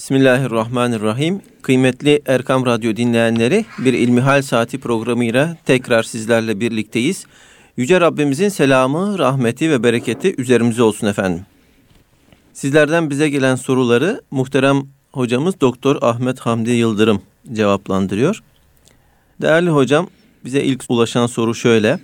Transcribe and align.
Bismillahirrahmanirrahim. 0.00 1.42
Kıymetli 1.62 2.22
Erkam 2.26 2.66
Radyo 2.66 2.96
dinleyenleri 2.96 3.64
bir 3.78 3.92
İlmihal 3.92 4.42
Saati 4.42 4.80
programıyla 4.80 5.56
tekrar 5.66 6.02
sizlerle 6.02 6.60
birlikteyiz. 6.60 7.26
Yüce 7.76 8.00
Rabbimizin 8.00 8.48
selamı, 8.48 9.18
rahmeti 9.18 9.70
ve 9.70 9.82
bereketi 9.82 10.34
üzerimize 10.38 10.82
olsun 10.82 11.06
efendim. 11.06 11.46
Sizlerden 12.52 13.10
bize 13.10 13.28
gelen 13.28 13.54
soruları 13.54 14.20
muhterem 14.30 14.82
hocamız 15.12 15.60
Doktor 15.60 15.98
Ahmet 16.02 16.40
Hamdi 16.40 16.70
Yıldırım 16.70 17.22
cevaplandırıyor. 17.52 18.42
Değerli 19.42 19.70
hocam, 19.70 20.08
bize 20.44 20.62
ilk 20.62 20.84
ulaşan 20.88 21.26
soru 21.26 21.54
şöyle. 21.54 21.98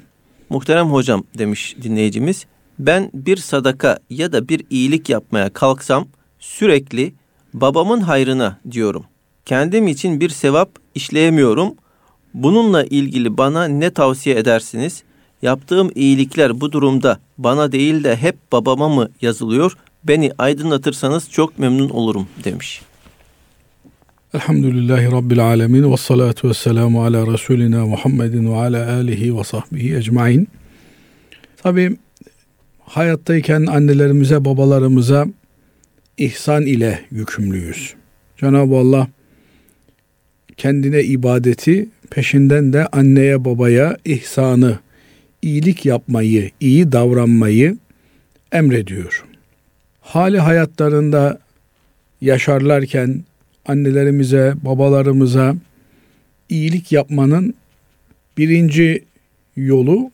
Muhterem 0.51 0.87
hocam 0.87 1.25
demiş 1.39 1.77
dinleyicimiz. 1.83 2.47
Ben 2.79 3.11
bir 3.15 3.37
sadaka 3.37 3.99
ya 4.11 4.33
da 4.33 4.49
bir 4.49 4.65
iyilik 4.71 5.09
yapmaya 5.09 5.53
kalksam 5.53 6.09
sürekli 6.39 7.13
babamın 7.61 8.01
hayrına 8.01 8.59
diyorum. 8.71 9.05
Kendim 9.45 9.89
için 9.89 10.21
bir 10.21 10.29
sevap 10.29 10.71
işleyemiyorum. 10.95 11.75
Bununla 12.35 12.85
ilgili 12.85 13.39
bana 13.39 13.65
ne 13.65 13.91
tavsiye 13.91 14.37
edersiniz? 14.37 15.03
Yaptığım 15.43 15.91
iyilikler 15.95 16.61
bu 16.61 16.73
durumda 16.73 17.19
bana 17.39 17.73
değil 17.73 18.05
de 18.05 18.17
hep 18.17 18.37
babama 18.53 18.89
mı 18.89 19.09
yazılıyor? 19.23 19.77
Beni 20.05 20.33
aydınlatırsanız 20.39 21.31
çok 21.31 21.59
memnun 21.59 21.89
olurum 21.89 22.27
demiş. 22.45 22.83
Elhamdülillahi 24.35 25.13
Rabbil 25.13 25.45
Alemin 25.45 25.93
ve 25.93 25.97
salatu 25.97 26.49
ve 26.49 26.55
selamu 26.55 27.05
ala 27.05 27.33
Resulina 27.33 27.87
Muhammedin 27.87 28.53
ve 28.53 28.57
ala 28.57 28.93
alihi 28.93 29.39
ve 29.39 29.45
sahbihi 29.45 29.97
ecmain. 29.97 30.49
Tabi 31.57 31.97
hayattayken 32.85 33.67
annelerimize, 33.67 34.45
babalarımıza 34.45 35.27
ihsan 36.19 36.67
ile 36.67 37.01
yükümlüyüz. 37.11 37.95
Cenab-ı 38.37 38.77
Allah 38.77 39.09
kendine 40.57 41.03
ibadeti, 41.03 41.89
peşinden 42.11 42.73
de 42.73 42.87
anneye 42.87 43.45
babaya 43.45 43.97
ihsanı, 44.05 44.79
iyilik 45.43 45.87
yapmayı, 45.87 46.51
iyi 46.61 46.93
davranmayı 46.93 47.77
emrediyor. 48.53 49.25
Hali 50.01 50.39
hayatlarında 50.39 51.39
yaşarlarken 52.21 53.25
annelerimize, 53.67 54.55
babalarımıza 54.63 55.57
iyilik 56.49 56.93
yapmanın 56.93 57.55
birinci 58.39 59.05
yolu 59.57 60.11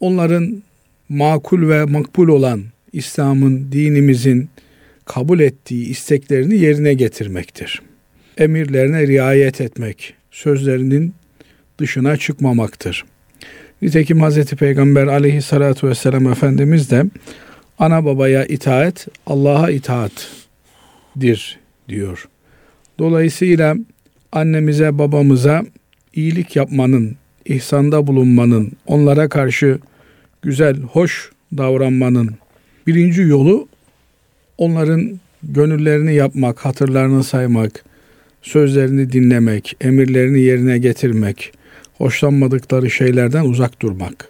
onların 0.00 0.62
makul 1.08 1.68
ve 1.68 1.84
makbul 1.84 2.28
olan 2.28 2.64
İslam'ın, 2.92 3.72
dinimizin 3.72 4.48
kabul 5.08 5.40
ettiği 5.40 5.88
isteklerini 5.88 6.56
yerine 6.56 6.94
getirmektir. 6.94 7.82
Emirlerine 8.38 9.06
riayet 9.06 9.60
etmek, 9.60 10.14
sözlerinin 10.30 11.14
dışına 11.78 12.16
çıkmamaktır. 12.16 13.04
Nitekim 13.82 14.22
Hz. 14.22 14.44
Peygamber 14.44 15.06
aleyhissalatu 15.06 15.88
vesselam 15.88 16.32
Efendimiz 16.32 16.90
de 16.90 17.04
ana 17.78 18.04
babaya 18.04 18.44
itaat 18.44 19.08
Allah'a 19.26 19.70
itaatdir 19.70 21.58
diyor. 21.88 22.28
Dolayısıyla 22.98 23.76
annemize 24.32 24.98
babamıza 24.98 25.64
iyilik 26.14 26.56
yapmanın, 26.56 27.16
ihsanda 27.44 28.06
bulunmanın, 28.06 28.72
onlara 28.86 29.28
karşı 29.28 29.78
güzel, 30.42 30.80
hoş 30.80 31.30
davranmanın 31.56 32.30
birinci 32.86 33.22
yolu 33.22 33.68
onların 34.58 35.20
gönüllerini 35.42 36.14
yapmak, 36.14 36.58
hatırlarını 36.64 37.24
saymak, 37.24 37.84
sözlerini 38.42 39.12
dinlemek, 39.12 39.76
emirlerini 39.80 40.40
yerine 40.40 40.78
getirmek, 40.78 41.52
hoşlanmadıkları 41.94 42.90
şeylerden 42.90 43.44
uzak 43.44 43.82
durmak 43.82 44.28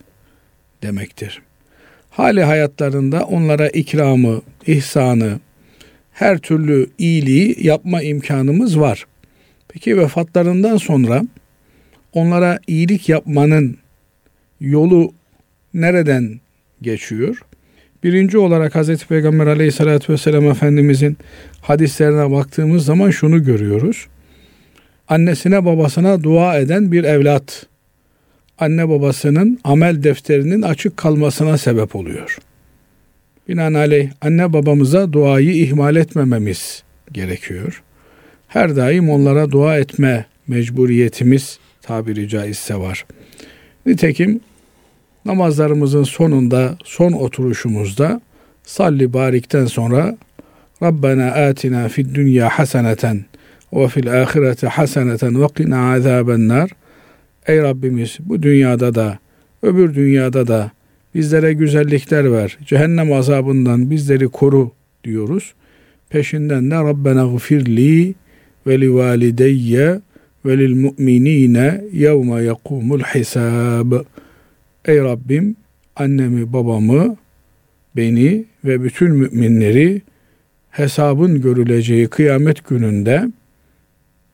demektir. 0.83 1.43
Hali 2.11 2.43
hayatlarında 2.43 3.25
onlara 3.25 3.69
ikramı, 3.69 4.43
ihsanı, 4.67 5.41
her 6.13 6.39
türlü 6.39 6.91
iyiliği 6.99 7.67
yapma 7.67 8.03
imkanımız 8.03 8.81
var. 8.81 9.07
Peki 9.69 9.99
vefatlarından 9.99 10.77
sonra 10.77 11.23
onlara 12.13 12.59
iyilik 12.67 13.09
yapmanın 13.09 13.79
yolu 14.61 15.13
nereden 15.75 16.41
geçiyor? 16.83 17.43
Birinci 18.05 18.39
olarak 18.39 18.75
Hz. 18.75 19.05
Peygamber 19.05 19.47
aleyhissalatü 19.47 20.13
vesselam 20.13 20.51
Efendimizin 20.51 21.17
hadislerine 21.61 22.31
baktığımız 22.31 22.85
zaman 22.85 23.11
şunu 23.11 23.45
görüyoruz. 23.45 24.07
Annesine 25.09 25.65
babasına 25.65 26.23
dua 26.23 26.59
eden 26.59 26.93
bir 26.93 27.05
evlat 27.05 27.67
anne 28.59 28.89
babasının 28.89 29.59
amel 29.65 30.03
defterinin 30.03 30.63
açık 30.63 30.97
kalmasına 30.97 31.59
sebep 31.59 31.97
oluyor. 31.97 32.39
Binaenaleyh 33.49 34.11
anne 34.21 34.53
babamıza 34.53 35.13
duayı 35.13 35.53
ihmal 35.53 35.97
etmememiz 35.97 36.83
gerekiyor. 37.13 37.83
Her 38.49 38.77
daim 38.77 39.11
onlara 39.11 39.51
dua 39.51 39.79
etme 39.79 40.27
mecburiyetimiz 40.49 41.59
tabiri 41.83 42.29
caizse 42.29 42.75
var. 42.75 43.07
Nitekim 43.87 44.41
namazlarımızın 45.29 46.05
sonunda 46.05 46.77
son 46.85 47.13
oturuşumuzda 47.13 48.21
salli 48.63 49.13
barikten 49.13 49.67
sonra 49.67 50.17
Rabbena 50.83 51.31
atina 51.31 51.89
fid 51.89 52.15
dünya 52.15 52.49
haseneten 52.49 53.25
ve 53.73 53.89
fil 53.89 54.23
ahireti 54.23 54.67
haseneten 54.67 55.43
ve 55.43 55.47
qina 55.57 55.93
azaben 55.93 56.49
nar 56.49 56.71
Ey 57.47 57.59
Rabbimiz 57.59 58.19
bu 58.21 58.43
dünyada 58.43 58.95
da 58.95 59.19
öbür 59.63 59.95
dünyada 59.95 60.47
da 60.47 60.71
bizlere 61.15 61.53
güzellikler 61.53 62.33
ver. 62.33 62.59
Cehennem 62.67 63.13
azabından 63.13 63.91
bizleri 63.91 64.29
koru 64.29 64.73
diyoruz. 65.05 65.55
Peşinden 66.11 66.71
de 66.71 66.75
Rabbena 66.75 67.27
gfirli 67.35 68.15
ve 68.67 68.81
li 68.81 68.95
valideyye 68.95 70.01
ve 70.47 70.59
lil 70.59 70.75
mu'minine 70.75 71.85
yevme 71.93 72.43
yekumul 72.43 73.01
hisab. 73.01 73.93
Ey 74.89 74.99
Rabbim 74.99 75.57
annemi 75.97 76.53
babamı 76.53 77.17
beni 77.97 78.45
ve 78.65 78.83
bütün 78.83 79.11
müminleri 79.11 80.03
hesabın 80.71 81.41
görüleceği 81.41 82.09
kıyamet 82.09 82.69
gününde 82.69 83.29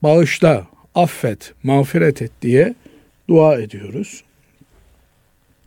bağışla, 0.03 0.67
affet, 0.95 1.53
mağfiret 1.63 2.21
et 2.21 2.31
diye 2.41 2.75
dua 3.29 3.59
ediyoruz. 3.59 4.23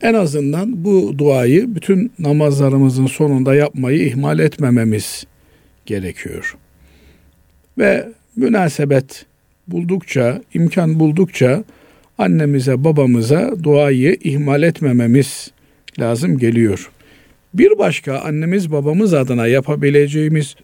En 0.01 0.15
azından 0.15 0.85
bu 0.85 1.19
duayı 1.19 1.75
bütün 1.75 2.13
namazlarımızın 2.19 3.07
sonunda 3.07 3.55
yapmayı 3.55 4.07
ihmal 4.07 4.39
etmememiz 4.39 5.25
gerekiyor. 5.87 6.57
Ve 7.79 8.09
münasebet 8.37 9.27
buldukça, 9.67 10.43
imkan 10.55 11.01
buldukça 11.01 11.65
annemize, 12.19 12.85
babamıza 12.85 13.53
duayı 13.63 14.17
ihmal 14.25 14.63
etmememiz 14.63 15.51
lazım 15.99 16.39
geliyor. 16.39 16.91
Bir 17.55 17.79
başka 17.79 18.19
annemiz 18.19 18.73
babamız 18.73 19.15
adına 19.15 19.47
yapabileceğimiz 19.47 20.57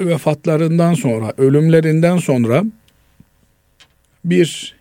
vefatlarından 0.00 0.94
sonra, 0.94 1.32
ölümlerinden 1.38 2.16
sonra 2.16 2.64
bir 4.24 4.76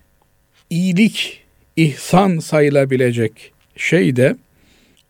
iyilik, 0.69 1.43
ihsan 1.75 2.39
sayılabilecek 2.39 3.53
şey 3.75 4.15
de 4.15 4.35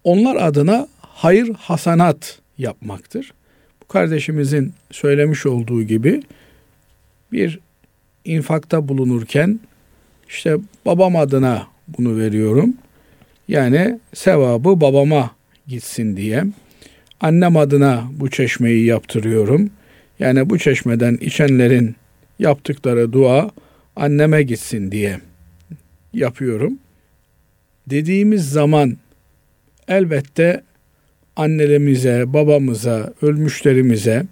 onlar 0.04 0.36
adına 0.36 0.88
hayır 1.00 1.54
hasanat 1.54 2.40
yapmaktır. 2.58 3.34
Bu 3.84 3.88
kardeşimizin 3.88 4.74
söylemiş 4.92 5.46
olduğu 5.46 5.84
gibi 5.84 6.22
bir 7.32 7.60
infakta 8.26 8.88
bulunurken 8.88 9.60
işte 10.32 10.58
babam 10.86 11.16
adına 11.16 11.68
bunu 11.88 12.18
veriyorum. 12.18 12.74
Yani 13.48 14.00
sevabı 14.14 14.82
babama 14.82 15.32
gitsin 15.68 16.18
diye. 16.18 16.44
Annem 17.22 17.58
adına 17.58 18.04
bu 18.20 18.30
çeşmeyi 18.30 18.86
yaptırıyorum. 18.86 19.70
Yani 20.20 20.50
bu 20.50 20.60
çeşmeden 20.60 21.18
içenlerin 21.22 21.96
yaptıkları 22.40 23.14
dua 23.14 23.52
anneme 23.96 24.44
gitsin 24.44 24.92
diye 24.92 25.20
yapıyorum. 26.14 26.78
Dediğimiz 27.88 28.50
zaman 28.50 28.98
elbette 29.88 30.64
annelerimize, 31.36 32.34
babamıza, 32.34 33.14
ölmüşlerimize 33.22 34.26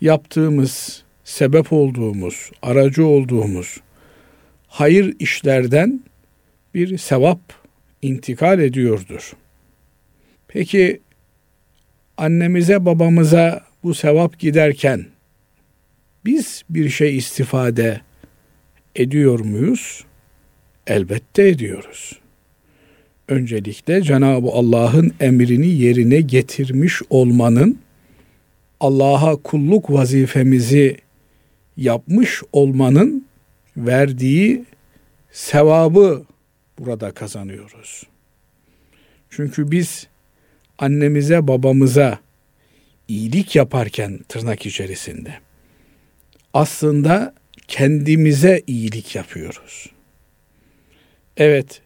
yaptığımız, 0.00 1.02
sebep 1.24 1.72
olduğumuz, 1.72 2.50
aracı 2.62 3.06
olduğumuz 3.06 3.80
hayır 4.72 5.16
işlerden 5.18 6.00
bir 6.74 6.98
sevap 6.98 7.40
intikal 8.02 8.60
ediyordur. 8.60 9.32
Peki 10.48 11.00
annemize 12.16 12.84
babamıza 12.84 13.64
bu 13.82 13.94
sevap 13.94 14.38
giderken 14.38 15.06
Biz 16.24 16.62
bir 16.70 16.88
şey 16.88 17.16
istifade 17.16 18.00
ediyor 18.96 19.40
muyuz? 19.40 20.04
Elbette 20.86 21.48
ediyoruz. 21.48 22.18
Öncelikle 23.28 24.02
Cenab-ı 24.02 24.48
Allah'ın 24.48 25.12
emrini 25.20 25.68
yerine 25.68 26.20
getirmiş 26.20 27.02
olmanın 27.10 27.78
Allah'a 28.80 29.36
kulluk 29.36 29.90
vazifemizi 29.90 30.96
yapmış 31.76 32.42
olmanın 32.52 33.21
verdiği 33.76 34.64
sevabı 35.30 36.24
burada 36.78 37.10
kazanıyoruz. 37.10 38.02
Çünkü 39.30 39.70
biz 39.70 40.06
annemize 40.78 41.48
babamıza 41.48 42.18
iyilik 43.08 43.56
yaparken 43.56 44.20
tırnak 44.28 44.66
içerisinde 44.66 45.34
aslında 46.54 47.34
kendimize 47.68 48.62
iyilik 48.66 49.16
yapıyoruz. 49.16 49.86
Evet, 51.36 51.80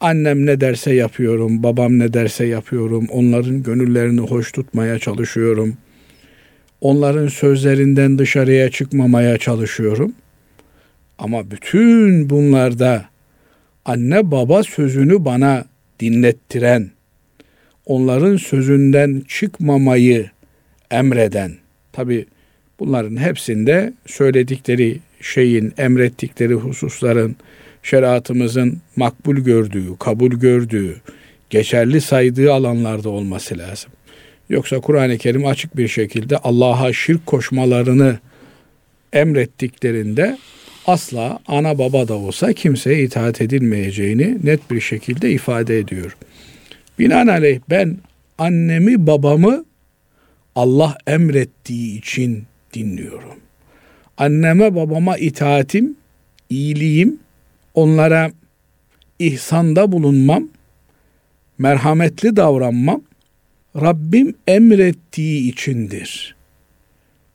annem 0.00 0.46
ne 0.46 0.60
derse 0.60 0.94
yapıyorum, 0.94 1.62
babam 1.62 1.98
ne 1.98 2.12
derse 2.12 2.46
yapıyorum, 2.46 3.06
onların 3.10 3.62
gönüllerini 3.62 4.20
hoş 4.20 4.52
tutmaya 4.52 4.98
çalışıyorum. 4.98 5.76
Onların 6.80 7.28
sözlerinden 7.28 8.18
dışarıya 8.18 8.70
çıkmamaya 8.70 9.38
çalışıyorum. 9.38 10.14
Ama 11.18 11.50
bütün 11.50 12.30
bunlarda 12.30 13.04
anne 13.84 14.30
baba 14.30 14.62
sözünü 14.62 15.24
bana 15.24 15.64
dinlettiren, 16.00 16.90
onların 17.86 18.36
sözünden 18.36 19.22
çıkmamayı 19.28 20.30
emreden, 20.90 21.52
tabi 21.92 22.26
bunların 22.78 23.16
hepsinde 23.16 23.92
söyledikleri 24.06 24.98
şeyin, 25.20 25.72
emrettikleri 25.78 26.54
hususların, 26.54 27.36
şeriatımızın 27.82 28.78
makbul 28.96 29.36
gördüğü, 29.36 29.96
kabul 29.98 30.30
gördüğü, 30.30 30.96
geçerli 31.50 32.00
saydığı 32.00 32.52
alanlarda 32.52 33.08
olması 33.08 33.58
lazım. 33.58 33.90
Yoksa 34.48 34.80
Kur'an-ı 34.80 35.18
Kerim 35.18 35.46
açık 35.46 35.76
bir 35.76 35.88
şekilde 35.88 36.38
Allah'a 36.38 36.92
şirk 36.92 37.26
koşmalarını 37.26 38.18
emrettiklerinde 39.12 40.38
asla 40.86 41.40
ana 41.46 41.78
baba 41.78 42.08
da 42.08 42.14
olsa 42.14 42.52
kimseye 42.52 43.02
itaat 43.02 43.40
edilmeyeceğini 43.40 44.38
net 44.44 44.70
bir 44.70 44.80
şekilde 44.80 45.30
ifade 45.30 45.78
ediyor. 45.78 46.16
Binaenaleyh 46.98 47.60
ben 47.70 47.98
annemi 48.38 49.06
babamı 49.06 49.64
Allah 50.54 50.98
emrettiği 51.06 51.98
için 51.98 52.44
dinliyorum. 52.74 53.40
Anneme 54.18 54.74
babama 54.74 55.16
itaatim, 55.18 55.96
iyiliğim, 56.50 57.18
onlara 57.74 58.32
ihsanda 59.18 59.92
bulunmam, 59.92 60.48
merhametli 61.58 62.36
davranmam, 62.36 63.02
Rabbim 63.80 64.34
emrettiği 64.46 65.52
içindir. 65.52 66.36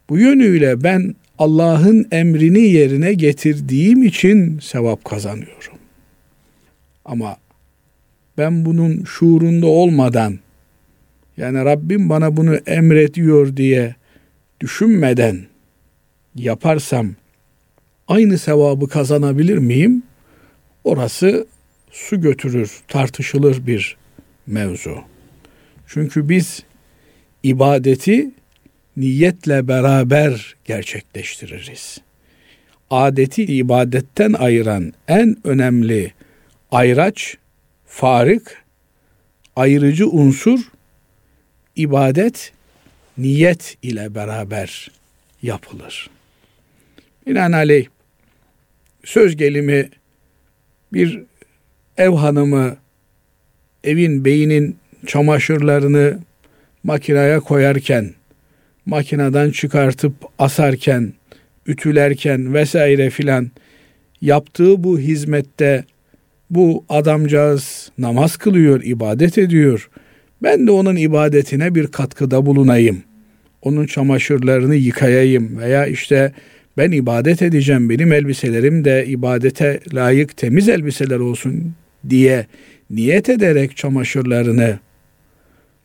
Bu 0.09 0.18
yönüyle 0.18 0.83
ben 0.83 1.15
Allah'ın 1.41 2.07
emrini 2.11 2.59
yerine 2.59 3.13
getirdiğim 3.13 4.03
için 4.03 4.59
sevap 4.59 5.05
kazanıyorum. 5.05 5.77
Ama 7.05 7.38
ben 8.38 8.65
bunun 8.65 9.03
şuurunda 9.03 9.67
olmadan 9.67 10.39
yani 11.38 11.65
Rabbim 11.65 12.09
bana 12.09 12.38
bunu 12.38 12.55
emrediyor 12.55 13.57
diye 13.57 13.95
düşünmeden 14.59 15.39
yaparsam 16.35 17.15
aynı 18.07 18.38
sevabı 18.38 18.88
kazanabilir 18.88 19.57
miyim? 19.57 20.03
Orası 20.83 21.47
su 21.91 22.21
götürür, 22.21 22.81
tartışılır 22.88 23.67
bir 23.67 23.97
mevzu. 24.47 24.95
Çünkü 25.88 26.29
biz 26.29 26.63
ibadeti 27.43 28.31
niyetle 28.97 29.67
beraber 29.67 30.55
gerçekleştiririz. 30.65 31.97
Adeti 32.89 33.43
ibadetten 33.43 34.33
ayıran 34.33 34.93
en 35.07 35.38
önemli 35.43 36.13
ayraç, 36.71 37.38
farık, 37.85 38.63
ayırıcı 39.55 40.09
unsur 40.09 40.59
ibadet 41.75 42.53
niyet 43.17 43.77
ile 43.81 44.15
beraber 44.15 44.91
yapılır. 45.41 46.09
Binaenaleyh 47.27 47.85
söz 49.03 49.38
gelimi 49.38 49.89
bir 50.93 51.23
ev 51.97 52.09
hanımı 52.09 52.77
evin 53.83 54.25
beyinin 54.25 54.77
çamaşırlarını 55.07 56.19
makineye 56.83 57.39
koyarken 57.39 58.13
makineden 58.85 59.51
çıkartıp 59.51 60.13
asarken, 60.39 61.13
ütülerken 61.65 62.53
vesaire 62.53 63.09
filan 63.09 63.51
yaptığı 64.21 64.83
bu 64.83 64.99
hizmette 64.99 65.83
bu 66.49 66.85
adamcağız 66.89 67.91
namaz 67.97 68.37
kılıyor, 68.37 68.81
ibadet 68.83 69.37
ediyor. 69.37 69.89
Ben 70.43 70.67
de 70.67 70.71
onun 70.71 70.95
ibadetine 70.95 71.75
bir 71.75 71.87
katkıda 71.87 72.45
bulunayım. 72.45 73.03
Onun 73.61 73.85
çamaşırlarını 73.85 74.75
yıkayayım 74.75 75.57
veya 75.59 75.85
işte 75.85 76.31
ben 76.77 76.91
ibadet 76.91 77.41
edeceğim 77.41 77.89
benim 77.89 78.13
elbiselerim 78.13 78.85
de 78.85 79.05
ibadete 79.07 79.79
layık 79.93 80.37
temiz 80.37 80.69
elbiseler 80.69 81.19
olsun 81.19 81.73
diye 82.09 82.45
niyet 82.89 83.29
ederek 83.29 83.77
çamaşırlarını 83.77 84.79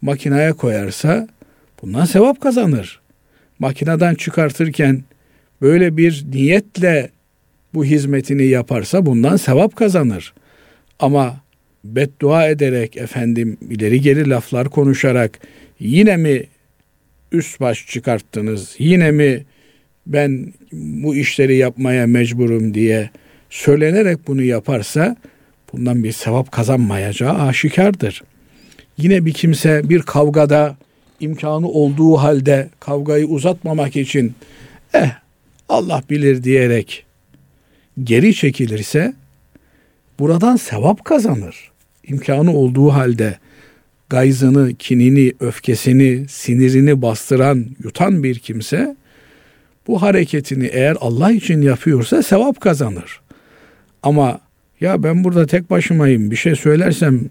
makineye 0.03 0.53
koyarsa 0.53 1.29
bundan 1.83 2.05
sevap 2.05 2.41
kazanır. 2.41 3.01
Makineden 3.59 4.15
çıkartırken 4.15 5.05
böyle 5.63 5.97
bir 5.97 6.25
niyetle 6.33 7.11
bu 7.75 7.85
hizmetini 7.85 8.47
yaparsa 8.47 9.07
bundan 9.07 9.37
sevap 9.37 9.77
kazanır. 9.77 10.35
Ama 10.99 11.41
beddua 11.85 12.49
ederek 12.49 12.97
efendim 12.97 13.57
ileri 13.71 14.01
geri 14.01 14.31
laflar 14.31 14.69
konuşarak 14.69 15.39
yine 15.81 16.17
mi 16.17 16.43
üst 17.33 17.61
baş 17.61 17.87
çıkarttınız? 17.87 18.75
Yine 18.79 19.11
mi 19.11 19.45
ben 20.07 20.53
bu 20.73 21.17
işleri 21.17 21.57
yapmaya 21.57 22.07
mecburum 22.07 22.75
diye 22.75 23.11
söylenerek 23.51 24.19
bunu 24.27 24.43
yaparsa 24.43 25.17
bundan 25.73 26.05
bir 26.05 26.13
sevap 26.13 26.53
kazanmayacağı 26.53 27.39
aşikardır. 27.39 28.23
Yine 28.99 29.25
bir 29.25 29.33
kimse 29.33 29.89
bir 29.89 30.03
kavgada 30.03 30.77
imkanı 31.21 31.69
olduğu 31.69 32.17
halde 32.17 32.69
kavgayı 32.81 33.27
uzatmamak 33.27 33.97
için 33.97 34.35
eh 34.95 35.11
Allah 35.69 36.03
bilir 36.11 36.43
diyerek 36.43 37.05
geri 38.05 38.35
çekilirse 38.35 39.15
buradan 40.19 40.57
sevap 40.57 41.05
kazanır. 41.05 41.71
İmkanı 42.07 42.53
olduğu 42.53 42.89
halde 42.89 43.39
gayzını, 44.09 44.75
kinini, 44.75 45.33
öfkesini, 45.41 46.29
sinirini 46.29 47.03
bastıran, 47.03 47.67
yutan 47.85 48.23
bir 48.23 48.39
kimse 48.39 48.97
bu 49.87 50.03
hareketini 50.03 50.67
eğer 50.67 50.97
Allah 51.01 51.33
için 51.33 51.63
yapıyorsa 51.63 52.23
sevap 52.23 52.61
kazanır. 52.61 53.21
Ama 54.03 54.41
ya 54.81 55.03
ben 55.03 55.25
burada 55.25 55.47
tek 55.47 55.71
başımayım 55.71 56.31
bir 56.31 56.37
şey 56.37 56.57
söylersem 56.57 57.31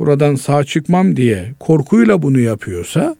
buradan 0.00 0.34
sağ 0.34 0.64
çıkmam 0.64 1.16
diye 1.16 1.54
korkuyla 1.60 2.22
bunu 2.22 2.40
yapıyorsa 2.40 3.16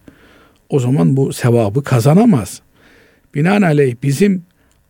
o 0.69 0.81
zaman 0.81 1.17
bu 1.17 1.33
sevabı 1.33 1.85
kazanamaz. 1.85 2.63
Binaenaleyh 3.35 3.95
bizim 4.03 4.43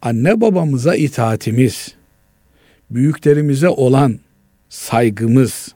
anne 0.02 0.40
babamıza 0.40 0.94
itaatimiz, 0.94 1.94
büyüklerimize 2.90 3.68
olan 3.68 4.18
saygımız, 4.68 5.74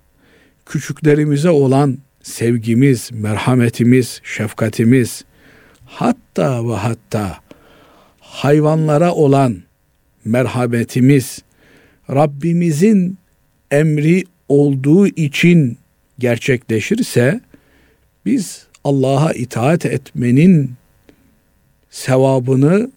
küçüklerimize 0.66 1.50
olan 1.50 1.98
sevgimiz, 2.22 3.10
merhametimiz, 3.12 4.20
şefkatimiz, 4.24 5.24
hatta 5.84 6.68
ve 6.68 6.74
hatta 6.74 7.38
hayvanlara 8.20 9.12
olan 9.12 9.62
merhametimiz, 10.24 11.42
Rabbimizin 12.10 13.18
emri 13.70 14.24
olduğu 14.48 15.06
için 15.06 15.78
gerçekleşirse 16.18 17.40
biz 18.26 18.66
Allah'a 18.84 19.32
itaat 19.32 19.86
etmenin 19.86 20.72
sevabını, 21.90 22.90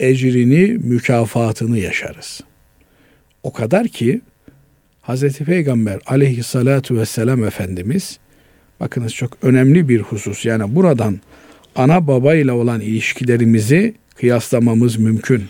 ecrini, 0.00 0.78
mükafatını 0.78 1.78
yaşarız. 1.78 2.40
O 3.42 3.52
kadar 3.52 3.88
ki 3.88 4.20
Hz. 5.02 5.38
Peygamber 5.38 6.00
aleyhissalatu 6.06 6.96
vesselam 6.96 7.44
Efendimiz 7.44 8.18
bakınız 8.80 9.14
çok 9.14 9.38
önemli 9.42 9.88
bir 9.88 10.00
husus 10.00 10.44
yani 10.44 10.74
buradan 10.74 11.20
ana 11.76 12.06
baba 12.06 12.34
ile 12.34 12.52
olan 12.52 12.80
ilişkilerimizi 12.80 13.94
kıyaslamamız 14.16 14.96
mümkün. 14.96 15.44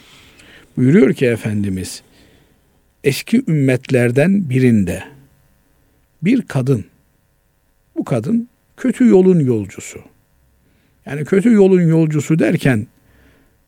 Buyuruyor 0.76 1.14
ki 1.14 1.26
Efendimiz, 1.26 2.02
eski 3.04 3.42
ümmetlerden 3.48 4.50
birinde 4.50 5.02
bir 6.22 6.42
kadın, 6.42 6.84
bu 7.98 8.04
kadın 8.04 8.48
kötü 8.76 9.08
yolun 9.08 9.40
yolcusu. 9.40 9.98
Yani 11.06 11.24
kötü 11.24 11.52
yolun 11.52 11.82
yolcusu 11.82 12.38
derken 12.38 12.86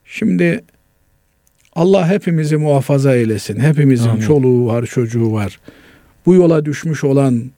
şimdi 0.04 0.64
Allah 1.72 2.08
hepimizi 2.08 2.56
muhafaza 2.56 3.14
eylesin. 3.14 3.60
Hepimizin 3.60 4.08
Amin. 4.08 4.20
çoluğu 4.20 4.66
var, 4.66 4.86
çocuğu 4.86 5.32
var. 5.32 5.60
Bu 6.26 6.34
yola 6.34 6.64
düşmüş 6.64 7.04
olan 7.04 7.50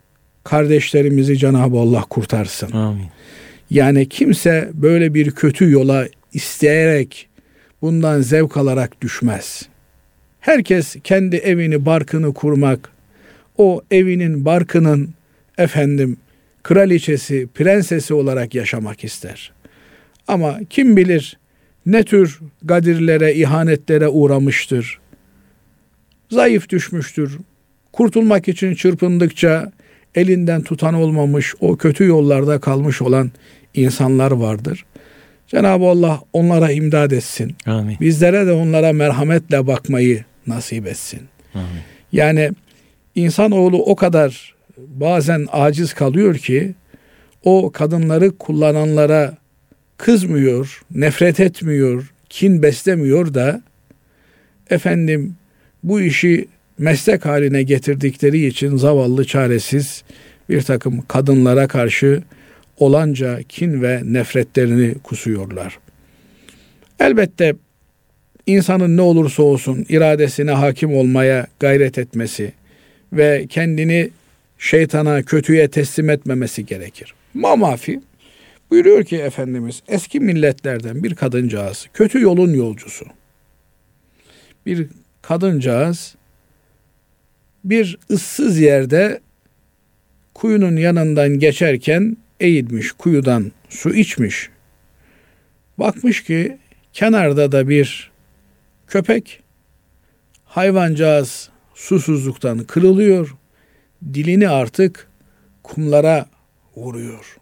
kardeşlerimizi 0.45 1.39
Cenab-ı 1.39 1.79
Allah 1.79 2.01
kurtarsın. 2.01 2.73
Amin. 2.73 3.07
Yani 3.71 4.09
kimse 4.09 4.71
böyle 4.75 5.15
bir 5.15 5.31
kötü 5.31 5.71
yola 5.71 6.07
isteyerek 6.33 7.29
bundan 7.83 8.21
zevk 8.21 8.57
alarak 8.57 9.03
düşmez. 9.03 9.69
Herkes 10.41 10.97
kendi 11.05 11.37
evini, 11.37 11.87
barkını 11.87 12.35
kurmak, 12.35 12.91
o 13.59 13.83
evinin, 13.91 14.45
barkının 14.45 15.15
efendim 15.59 16.17
kraliçesi, 16.63 17.49
prensesi 17.55 18.15
olarak 18.15 18.55
yaşamak 18.55 19.05
ister. 19.05 19.53
Ama 20.29 20.61
kim 20.71 20.97
bilir 20.97 21.39
ne 21.87 22.05
tür 22.05 22.41
gadirlere, 22.63 23.35
ihanetlere 23.35 24.09
uğramıştır. 24.09 24.99
Zayıf 26.31 26.69
düşmüştür. 26.69 27.39
Kurtulmak 27.93 28.49
için 28.49 28.75
çırpındıkça 28.75 29.73
elinden 30.15 30.63
tutan 30.63 30.95
olmamış, 30.95 31.55
o 31.61 31.77
kötü 31.77 32.05
yollarda 32.05 32.61
kalmış 32.61 33.03
olan 33.03 33.31
insanlar 33.75 34.31
vardır. 34.31 34.85
Cenab-ı 35.47 35.85
Allah 35.85 36.21
onlara 36.33 36.71
imdad 36.71 37.11
etsin. 37.11 37.57
Amin. 37.67 37.97
Bizlere 38.01 38.47
de 38.47 38.53
onlara 38.53 38.93
merhametle 38.93 39.67
bakmayı 39.67 40.25
nasip 40.47 40.87
etsin. 40.87 41.21
Amin. 41.55 41.67
Yani 42.13 42.51
insanoğlu 43.15 43.83
o 43.83 43.97
kadar 43.97 44.55
bazen 44.89 45.47
aciz 45.53 45.95
kalıyor 45.95 46.35
ki 46.37 46.75
o 47.45 47.71
kadınları 47.73 48.39
kullananlara 48.39 49.37
kızmıyor, 49.97 50.83
nefret 50.95 51.41
etmiyor, 51.41 52.13
kin 52.29 52.63
beslemiyor 52.63 53.35
da 53.35 53.63
efendim 54.71 55.35
bu 55.83 56.01
işi 56.01 56.49
meslek 56.79 57.25
haline 57.25 57.63
getirdikleri 57.63 58.47
için 58.47 58.77
zavallı 58.77 59.25
çaresiz 59.25 60.05
bir 60.49 60.63
takım 60.63 61.03
kadınlara 61.09 61.69
karşı 61.69 62.23
olanca 62.79 63.43
kin 63.49 63.83
ve 63.83 64.01
nefretlerini 64.05 64.95
kusuyorlar. 65.03 65.79
Elbette 67.01 67.55
insanın 68.47 68.97
ne 68.97 69.01
olursa 69.01 69.43
olsun 69.43 69.87
iradesine 69.89 70.51
hakim 70.51 70.95
olmaya 70.95 71.47
gayret 71.61 71.99
etmesi 71.99 72.53
ve 73.13 73.47
kendini 73.49 74.11
şeytana, 74.61 75.23
kötüye 75.23 75.71
teslim 75.71 76.11
etmemesi 76.11 76.67
gerekir. 76.67 77.15
Mamafi 77.35 78.01
buyuruyor 78.71 79.05
ki 79.05 79.17
Efendimiz 79.17 79.83
eski 79.89 80.21
milletlerden 80.21 81.05
bir 81.05 81.15
kadıncağız, 81.15 81.87
kötü 81.95 82.21
yolun 82.21 82.55
yolcusu. 82.55 83.07
Bir 84.67 84.87
kadıncağız 85.23 86.15
bir 87.65 87.99
ıssız 88.11 88.59
yerde 88.59 89.21
kuyunun 90.35 90.77
yanından 90.77 91.39
geçerken 91.39 92.17
eğilmiş 92.41 92.93
kuyudan 92.93 93.53
su 93.69 93.95
içmiş. 93.95 94.51
Bakmış 95.79 96.25
ki 96.25 96.59
kenarda 96.93 97.53
da 97.53 97.69
bir 97.69 98.11
köpek 98.87 99.43
hayvancağız 100.45 101.51
susuzluktan 101.75 102.59
kırılıyor. 102.59 103.40
Dilini 104.15 104.49
artık 104.49 105.09
kumlara 105.63 106.27
vuruyor. 106.77 107.37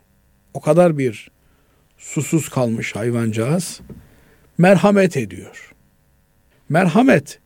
O 0.55 0.61
kadar 0.61 0.99
bir 0.99 1.31
susuz 1.99 2.49
kalmış 2.49 2.97
hayvancağız 2.97 3.81
merhamet 4.59 5.17
ediyor. 5.17 5.73
Merhamet 6.69 7.39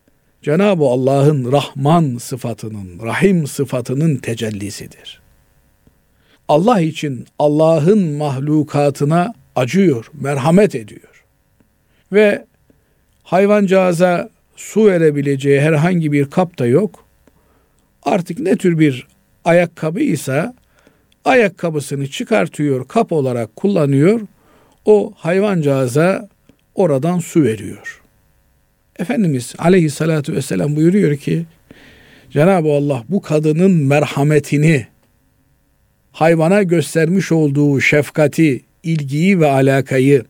Cenab-ı 0.42 0.84
Allah'ın 0.84 1.52
Rahman 1.52 2.16
sıfatının, 2.16 3.00
Rahim 3.02 3.46
sıfatının 3.46 4.16
tecellisidir. 4.16 5.22
Allah 6.48 6.80
için 6.80 7.26
Allah'ın 7.38 8.08
mahlukatına 8.08 9.34
acıyor, 9.56 10.10
merhamet 10.12 10.74
ediyor. 10.74 11.24
Ve 12.12 12.46
hayvancağıza 13.22 14.30
su 14.56 14.86
verebileceği 14.86 15.60
herhangi 15.60 16.12
bir 16.12 16.30
kap 16.30 16.58
da 16.58 16.66
yok. 16.66 17.04
Artık 18.02 18.38
ne 18.38 18.56
tür 18.56 18.78
bir 18.78 19.06
ayakkabıysa 19.44 20.54
ayakkabısını 21.24 22.08
çıkartıyor, 22.08 22.88
kap 22.88 23.12
olarak 23.12 23.56
kullanıyor. 23.56 24.20
O 24.84 25.12
hayvancağıza 25.16 26.28
oradan 26.74 27.18
su 27.18 27.42
veriyor. 27.42 28.02
Efendimiz 28.98 29.54
aleyhissalatu 29.58 30.32
vesselam 30.32 30.76
buyuruyor 30.76 31.16
ki 31.16 31.46
Cenab-ı 32.30 32.72
Allah 32.72 33.04
bu 33.08 33.22
kadının 33.22 33.70
merhametini 33.70 34.86
hayvana 36.12 36.62
göstermiş 36.62 37.32
olduğu 37.32 37.80
şefkati, 37.80 38.64
ilgiyi 38.82 39.40
ve 39.40 39.46
alakayı 39.46 40.24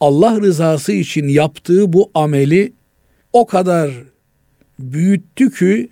Allah 0.00 0.40
rızası 0.40 0.92
için 0.92 1.28
yaptığı 1.28 1.92
bu 1.92 2.10
ameli 2.14 2.72
o 3.32 3.46
kadar 3.46 3.90
büyüttü 4.78 5.50
ki 5.50 5.88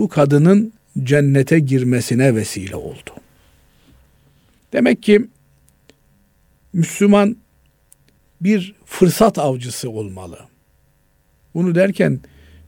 bu 0.00 0.08
kadının 0.08 0.72
cennete 1.02 1.58
girmesine 1.58 2.34
vesile 2.34 2.76
oldu. 2.76 3.10
Demek 4.72 5.02
ki 5.02 5.26
Müslüman 6.72 7.36
bir 8.40 8.74
fırsat 8.84 9.38
avcısı 9.38 9.90
olmalı. 9.90 10.38
Bunu 11.54 11.74
derken 11.74 12.20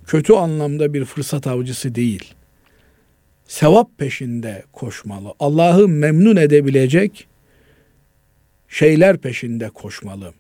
kötü 0.07 0.33
anlamda 0.33 0.95
bir 0.95 1.05
fırsat 1.05 1.47
avcısı 1.47 1.95
değil. 1.95 2.35
Sevap 3.47 3.99
peşinde 3.99 4.65
koşmalı. 4.73 5.35
Allah'ı 5.41 5.89
memnun 5.89 6.37
edebilecek 6.37 7.27
şeyler 8.69 9.19
peşinde 9.19 9.69
koşmalı. 9.71 10.33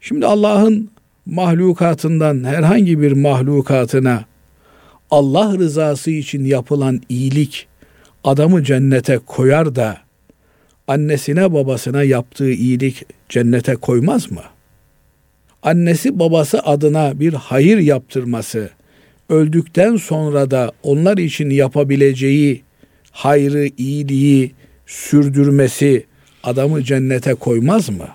Şimdi 0.00 0.26
Allah'ın 0.26 0.90
mahlukatından 1.26 2.44
herhangi 2.44 3.00
bir 3.00 3.12
mahlukatına 3.12 4.30
Allah 5.10 5.58
rızası 5.58 6.10
için 6.10 6.44
yapılan 6.44 7.02
iyilik 7.08 7.68
adamı 8.24 8.64
cennete 8.64 9.18
koyar 9.18 9.74
da 9.74 9.98
annesine 10.88 11.52
babasına 11.52 12.02
yaptığı 12.02 12.50
iyilik 12.50 13.04
cennete 13.28 13.76
koymaz 13.76 14.30
mı? 14.30 14.42
Annesi 15.62 16.18
babası 16.18 16.58
adına 16.60 17.20
bir 17.20 17.32
hayır 17.32 17.78
yaptırması, 17.78 18.70
öldükten 19.28 19.96
sonra 19.96 20.50
da 20.50 20.72
onlar 20.82 21.18
için 21.18 21.50
yapabileceği 21.50 22.62
hayrı, 23.10 23.66
iyiliği 23.78 24.52
sürdürmesi 24.86 26.06
adamı 26.42 26.84
cennete 26.84 27.34
koymaz 27.34 27.88
mı? 27.88 28.08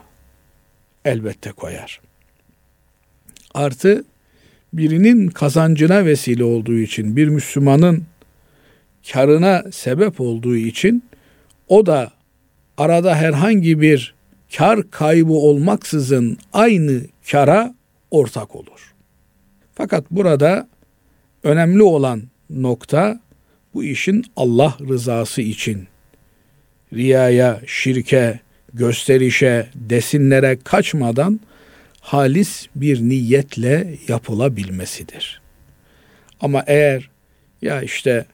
Elbette 1.06 1.52
koyar. 1.52 2.02
Artı 3.54 4.04
birinin 4.78 5.28
kazancına 5.28 6.06
vesile 6.06 6.44
olduğu 6.44 6.78
için, 6.78 7.16
bir 7.16 7.28
Müslümanın 7.28 8.04
karına 9.12 9.64
sebep 9.72 10.22
olduğu 10.22 10.56
için 10.56 11.04
o 11.68 11.86
da 11.86 12.12
arada 12.78 13.16
herhangi 13.16 13.82
bir 13.82 14.16
kar 14.58 14.92
kaybı 14.92 15.34
olmaksızın 15.34 16.38
aynı 16.54 17.02
kara 17.32 17.76
ortak 18.12 18.56
olur. 18.56 18.94
Fakat 19.76 20.12
burada 20.12 20.68
önemli 21.44 21.84
olan 21.84 22.24
nokta 22.50 23.20
bu 23.74 23.84
işin 23.84 24.26
Allah 24.36 24.78
rızası 24.90 25.42
için 25.42 25.88
riyaya, 26.94 27.62
şirke, 27.68 28.40
gösterişe, 28.74 29.68
desinlere 29.76 30.58
kaçmadan 30.64 31.40
halis 32.06 32.68
bir 32.76 33.02
niyetle 33.02 33.98
yapılabilmesidir. 34.08 35.42
Ama 36.42 36.64
eğer 36.68 37.10
ya 37.62 37.82
işte 37.82 38.26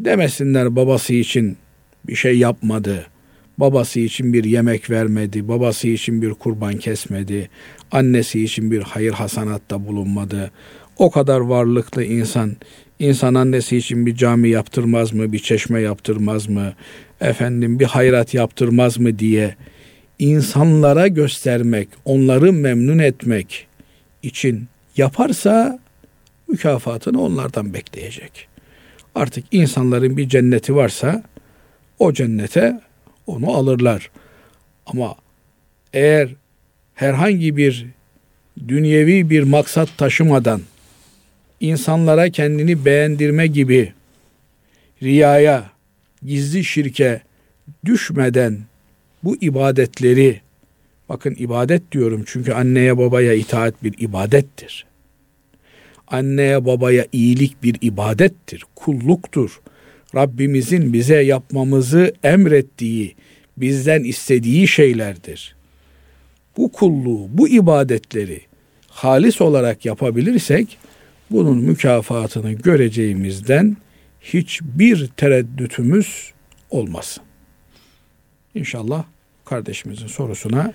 demesinler 0.00 0.76
babası 0.76 1.14
için 1.14 1.56
bir 2.06 2.14
şey 2.14 2.38
yapmadı, 2.38 3.06
babası 3.58 4.00
için 4.00 4.32
bir 4.32 4.44
yemek 4.44 4.90
vermedi, 4.90 5.48
babası 5.48 5.88
için 5.88 6.22
bir 6.22 6.30
kurban 6.30 6.76
kesmedi, 6.76 7.50
annesi 7.90 8.44
için 8.44 8.70
bir 8.70 8.82
hayır 8.82 9.12
hasanatta 9.12 9.86
bulunmadı. 9.86 10.50
O 10.96 11.10
kadar 11.10 11.40
varlıklı 11.40 12.04
insan, 12.04 12.56
insan 12.98 13.34
annesi 13.34 13.76
için 13.76 14.06
bir 14.06 14.14
cami 14.14 14.48
yaptırmaz 14.48 15.12
mı, 15.12 15.32
bir 15.32 15.38
çeşme 15.38 15.80
yaptırmaz 15.80 16.48
mı, 16.48 16.72
efendim 17.20 17.78
bir 17.78 17.86
hayrat 17.86 18.34
yaptırmaz 18.34 18.98
mı 18.98 19.18
diye 19.18 19.56
insanlara 20.18 21.08
göstermek, 21.08 21.88
onları 22.04 22.52
memnun 22.52 22.98
etmek 22.98 23.66
için 24.22 24.68
yaparsa 24.96 25.78
mükafatını 26.48 27.22
onlardan 27.22 27.74
bekleyecek. 27.74 28.48
Artık 29.14 29.44
insanların 29.52 30.16
bir 30.16 30.28
cenneti 30.28 30.76
varsa 30.76 31.22
o 31.98 32.12
cennete 32.12 32.80
onu 33.26 33.50
alırlar. 33.50 34.10
Ama 34.86 35.14
eğer 35.92 36.28
herhangi 36.94 37.56
bir 37.56 37.86
dünyevi 38.68 39.30
bir 39.30 39.42
maksat 39.42 39.88
taşımadan 39.98 40.60
insanlara 41.60 42.30
kendini 42.30 42.84
beğendirme 42.84 43.46
gibi 43.46 43.92
riyaya, 45.02 45.70
gizli 46.22 46.64
şirke 46.64 47.20
düşmeden 47.84 48.58
bu 49.26 49.36
ibadetleri 49.40 50.40
bakın 51.08 51.36
ibadet 51.38 51.92
diyorum 51.92 52.24
çünkü 52.26 52.52
anneye 52.52 52.98
babaya 52.98 53.34
itaat 53.34 53.84
bir 53.84 53.94
ibadettir. 53.98 54.86
Anneye 56.08 56.64
babaya 56.64 57.06
iyilik 57.12 57.62
bir 57.62 57.76
ibadettir, 57.80 58.64
kulluktur. 58.76 59.60
Rabbimizin 60.14 60.92
bize 60.92 61.22
yapmamızı 61.22 62.12
emrettiği, 62.22 63.14
bizden 63.56 64.04
istediği 64.04 64.68
şeylerdir. 64.68 65.56
Bu 66.56 66.72
kulluğu, 66.72 67.26
bu 67.30 67.48
ibadetleri 67.48 68.40
halis 68.88 69.40
olarak 69.40 69.84
yapabilirsek 69.84 70.78
bunun 71.30 71.58
mükafatını 71.58 72.52
göreceğimizden 72.52 73.76
hiçbir 74.20 75.06
tereddütümüz 75.16 76.32
olmasın. 76.70 77.22
İnşallah 78.54 79.04
kardeşimizin 79.46 80.06
sorusuna 80.06 80.72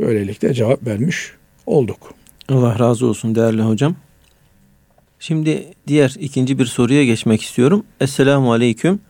böylelikle 0.00 0.54
cevap 0.54 0.86
vermiş 0.86 1.32
olduk. 1.66 2.14
Allah 2.48 2.78
razı 2.78 3.06
olsun 3.06 3.34
değerli 3.34 3.62
hocam. 3.62 3.96
Şimdi 5.18 5.64
diğer 5.86 6.14
ikinci 6.18 6.58
bir 6.58 6.66
soruya 6.66 7.04
geçmek 7.04 7.42
istiyorum. 7.42 7.84
Esselamu 8.00 8.52
Aleyküm. 8.52 9.00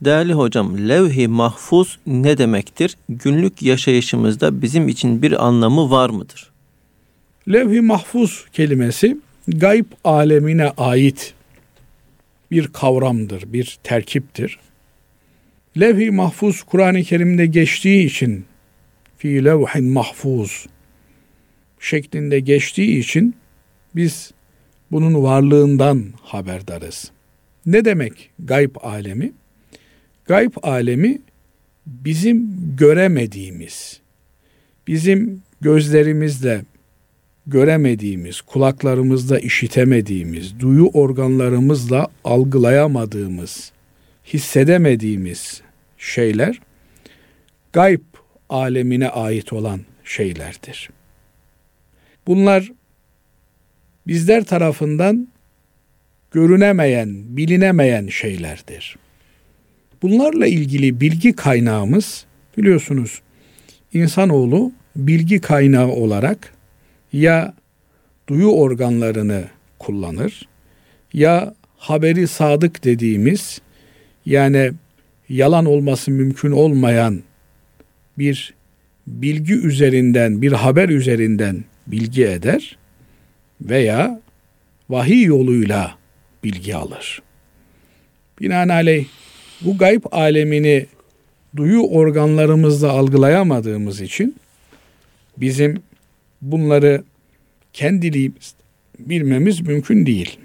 Değerli 0.00 0.32
hocam, 0.32 0.88
levh-i 0.88 1.28
mahfuz 1.28 1.98
ne 2.06 2.38
demektir? 2.38 2.96
Günlük 3.08 3.62
yaşayışımızda 3.62 4.62
bizim 4.62 4.88
için 4.88 5.22
bir 5.22 5.46
anlamı 5.46 5.90
var 5.90 6.10
mıdır? 6.10 6.50
Levh-i 7.48 7.80
mahfuz 7.80 8.44
kelimesi 8.52 9.16
gayb 9.48 9.86
alemine 10.04 10.70
ait 10.76 11.34
bir 12.50 12.66
kavramdır, 12.66 13.52
bir 13.52 13.78
terkiptir. 13.82 14.58
Levh-i 15.80 16.10
mahfuz 16.10 16.62
Kur'an-ı 16.62 17.02
Kerim'de 17.02 17.46
geçtiği 17.46 18.06
için 18.06 18.44
fi 19.18 19.44
levhin 19.44 19.84
mahfuz 19.84 20.66
şeklinde 21.80 22.40
geçtiği 22.40 22.98
için 22.98 23.34
biz 23.96 24.30
bunun 24.90 25.22
varlığından 25.22 26.04
haberdarız. 26.22 27.10
Ne 27.66 27.84
demek 27.84 28.30
gayb 28.38 28.76
alemi? 28.82 29.32
Gayb 30.26 30.52
alemi 30.62 31.18
bizim 31.86 32.56
göremediğimiz, 32.76 34.00
bizim 34.86 35.42
gözlerimizle 35.60 36.64
göremediğimiz, 37.46 38.40
kulaklarımızla 38.40 39.38
işitemediğimiz, 39.38 40.60
duyu 40.60 40.86
organlarımızla 40.86 42.08
algılayamadığımız, 42.24 43.72
hissedemediğimiz 44.26 45.62
şeyler 45.98 46.60
gayb 47.72 48.00
alemine 48.54 49.08
ait 49.08 49.52
olan 49.52 49.80
şeylerdir. 50.04 50.90
Bunlar 52.26 52.72
bizler 54.06 54.44
tarafından 54.44 55.28
görünemeyen, 56.30 57.36
bilinemeyen 57.36 58.06
şeylerdir. 58.06 58.96
Bunlarla 60.02 60.46
ilgili 60.46 61.00
bilgi 61.00 61.32
kaynağımız 61.32 62.24
biliyorsunuz 62.58 63.22
insanoğlu 63.92 64.72
bilgi 64.96 65.40
kaynağı 65.40 65.88
olarak 65.88 66.54
ya 67.12 67.54
duyu 68.28 68.48
organlarını 68.48 69.44
kullanır 69.78 70.48
ya 71.12 71.54
haberi 71.76 72.28
sadık 72.28 72.84
dediğimiz 72.84 73.60
yani 74.26 74.72
yalan 75.28 75.64
olması 75.64 76.10
mümkün 76.10 76.50
olmayan 76.50 77.22
bir 78.18 78.54
bilgi 79.06 79.54
üzerinden, 79.54 80.42
bir 80.42 80.52
haber 80.52 80.88
üzerinden 80.88 81.64
bilgi 81.86 82.26
eder 82.26 82.78
veya 83.60 84.20
vahiy 84.88 85.22
yoluyla 85.22 85.98
bilgi 86.44 86.76
alır. 86.76 87.22
Binaenaleyh 88.40 89.06
bu 89.60 89.78
gayb 89.78 90.02
alemini 90.12 90.86
duyu 91.56 91.82
organlarımızla 91.82 92.90
algılayamadığımız 92.90 94.00
için 94.00 94.36
bizim 95.36 95.82
bunları 96.42 97.04
kendiliğimiz 97.72 98.54
bilmemiz 98.98 99.60
mümkün 99.60 100.06
değil. 100.06 100.38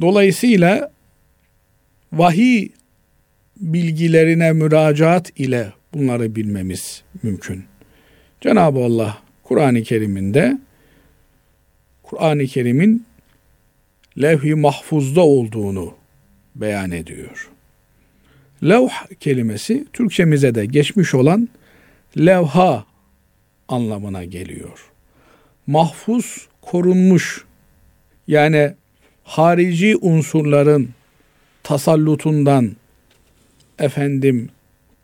Dolayısıyla 0.00 0.92
vahiy 2.12 2.68
bilgilerine 3.60 4.52
müracaat 4.52 5.40
ile 5.40 5.72
bunları 5.94 6.36
bilmemiz 6.36 7.02
mümkün. 7.22 7.64
Cenab-ı 8.40 8.78
Allah 8.78 9.18
Kur'an-ı 9.42 9.82
Kerim'inde 9.82 10.58
Kur'an-ı 12.02 12.46
Kerim'in 12.46 13.06
levh-i 14.22 14.54
mahfuzda 14.54 15.20
olduğunu 15.20 15.94
beyan 16.54 16.90
ediyor. 16.90 17.50
Levh 18.64 19.18
kelimesi 19.20 19.86
Türkçemize 19.92 20.54
de 20.54 20.66
geçmiş 20.66 21.14
olan 21.14 21.48
levha 22.18 22.86
anlamına 23.68 24.24
geliyor. 24.24 24.90
Mahfuz 25.66 26.48
korunmuş 26.62 27.44
yani 28.28 28.74
harici 29.24 29.96
unsurların 29.96 30.88
tasallutundan 31.62 32.76
efendim 33.78 34.48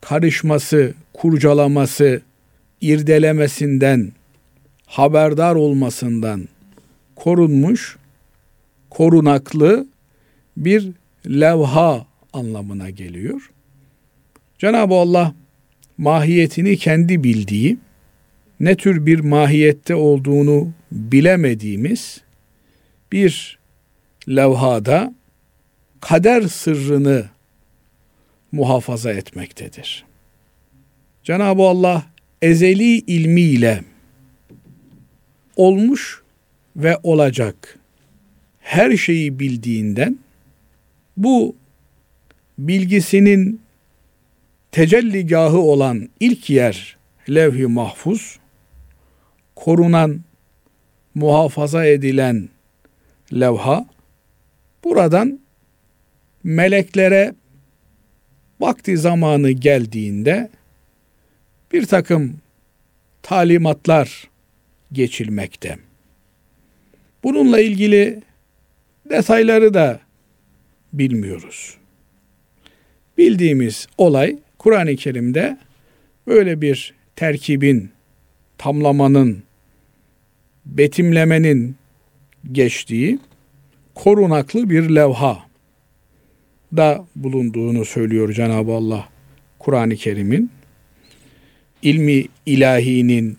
karışması, 0.03 0.95
kurcalaması, 1.12 2.23
irdelemesinden, 2.81 4.12
haberdar 4.87 5.55
olmasından 5.55 6.49
korunmuş, 7.17 7.97
korunaklı 8.91 9.87
bir 10.57 10.91
levha 11.27 12.07
anlamına 12.33 12.91
geliyor. 12.91 13.51
Cenab-ı 14.59 14.95
Allah 14.95 15.35
mahiyetini 15.99 16.77
kendi 16.77 17.25
bildiği, 17.25 17.79
ne 18.61 18.77
tür 18.77 19.07
bir 19.07 19.21
mahiyette 19.21 19.95
olduğunu 19.95 20.73
bilemediğimiz 20.93 22.21
bir 23.12 23.59
levhada 24.29 25.15
kader 26.01 26.43
sırrını 26.43 27.25
muhafaza 28.53 29.12
etmektedir. 29.12 30.05
Cenab-ı 31.25 31.62
Allah 31.62 32.07
ezeli 32.43 32.99
ilmiyle 32.99 33.85
olmuş 35.57 36.23
ve 36.77 36.99
olacak 37.03 37.79
her 38.61 38.97
şeyi 38.97 39.38
bildiğinden 39.38 40.19
bu 41.17 41.57
bilgisinin 42.59 43.61
tecelligahı 44.73 45.59
olan 45.59 46.09
ilk 46.21 46.51
yer 46.51 46.97
levh-i 47.31 47.67
mahfuz 47.67 48.38
korunan 49.57 50.21
muhafaza 51.15 51.87
edilen 51.87 52.49
levha 53.33 53.87
buradan 54.85 55.41
meleklere 56.45 57.35
vakti 58.62 58.96
zamanı 58.96 59.51
geldiğinde 59.51 60.51
bir 61.72 61.87
takım 61.87 62.37
talimatlar 63.22 64.29
geçilmekte. 64.92 65.79
Bununla 67.22 67.61
ilgili 67.61 68.22
detayları 69.11 69.75
da 69.75 70.01
bilmiyoruz. 70.92 71.77
Bildiğimiz 73.18 73.87
olay 73.98 74.38
Kur'an-ı 74.59 74.96
Kerim'de 74.96 75.59
böyle 76.27 76.61
bir 76.61 76.94
terkibin, 77.16 77.90
tamlamanın, 78.59 79.42
betimlemenin 80.66 81.77
geçtiği 82.53 83.18
korunaklı 83.94 84.70
bir 84.70 84.90
levha 84.90 85.52
da 86.77 87.07
bulunduğunu 87.17 87.85
söylüyor 87.85 88.33
Cenab-ı 88.33 88.73
Allah 88.73 89.09
Kur'an-ı 89.59 89.97
Kerim'in. 89.97 90.51
ilmi 91.83 92.25
ilahinin, 92.47 93.39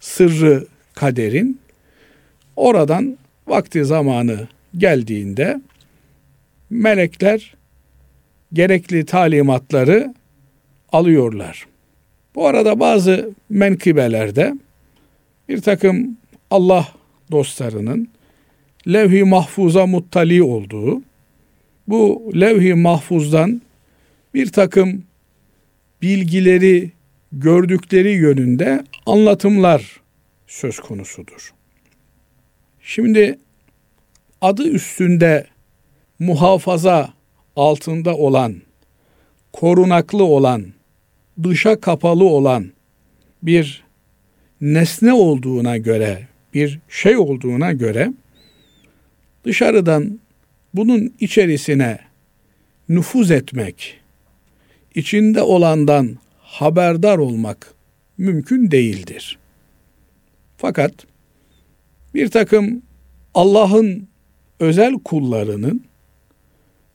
sırrı 0.00 0.66
kaderin 0.94 1.60
oradan 2.56 3.18
vakti 3.46 3.84
zamanı 3.84 4.48
geldiğinde 4.76 5.60
melekler 6.70 7.54
gerekli 8.52 9.06
talimatları 9.06 10.14
alıyorlar. 10.92 11.66
Bu 12.34 12.46
arada 12.46 12.80
bazı 12.80 13.30
menkıbelerde 13.48 14.54
bir 15.48 15.60
takım 15.60 16.16
Allah 16.50 16.88
dostlarının 17.30 18.08
levh-i 18.88 19.24
mahfuza 19.24 19.86
muttali 19.86 20.42
olduğu, 20.42 21.02
bu 21.88 22.32
levh-i 22.34 22.74
mahfuzdan 22.74 23.62
bir 24.34 24.52
takım 24.52 25.04
bilgileri 26.02 26.90
gördükleri 27.32 28.12
yönünde 28.12 28.84
anlatımlar 29.06 30.00
söz 30.46 30.78
konusudur. 30.78 31.52
Şimdi 32.80 33.38
adı 34.40 34.68
üstünde 34.68 35.46
muhafaza 36.18 37.12
altında 37.56 38.16
olan, 38.16 38.56
korunaklı 39.52 40.24
olan, 40.24 40.66
dışa 41.42 41.80
kapalı 41.80 42.24
olan 42.24 42.72
bir 43.42 43.84
nesne 44.60 45.12
olduğuna 45.12 45.76
göre, 45.76 46.28
bir 46.54 46.78
şey 46.88 47.16
olduğuna 47.16 47.72
göre 47.72 48.12
dışarıdan 49.44 50.20
bunun 50.74 51.14
içerisine 51.20 51.98
nüfuz 52.88 53.30
etmek, 53.30 54.00
içinde 54.94 55.42
olandan 55.42 56.16
haberdar 56.38 57.18
olmak 57.18 57.74
mümkün 58.18 58.70
değildir. 58.70 59.38
Fakat 60.56 60.92
bir 62.14 62.28
takım 62.28 62.82
Allah'ın 63.34 64.08
özel 64.60 64.94
kullarının 64.94 65.84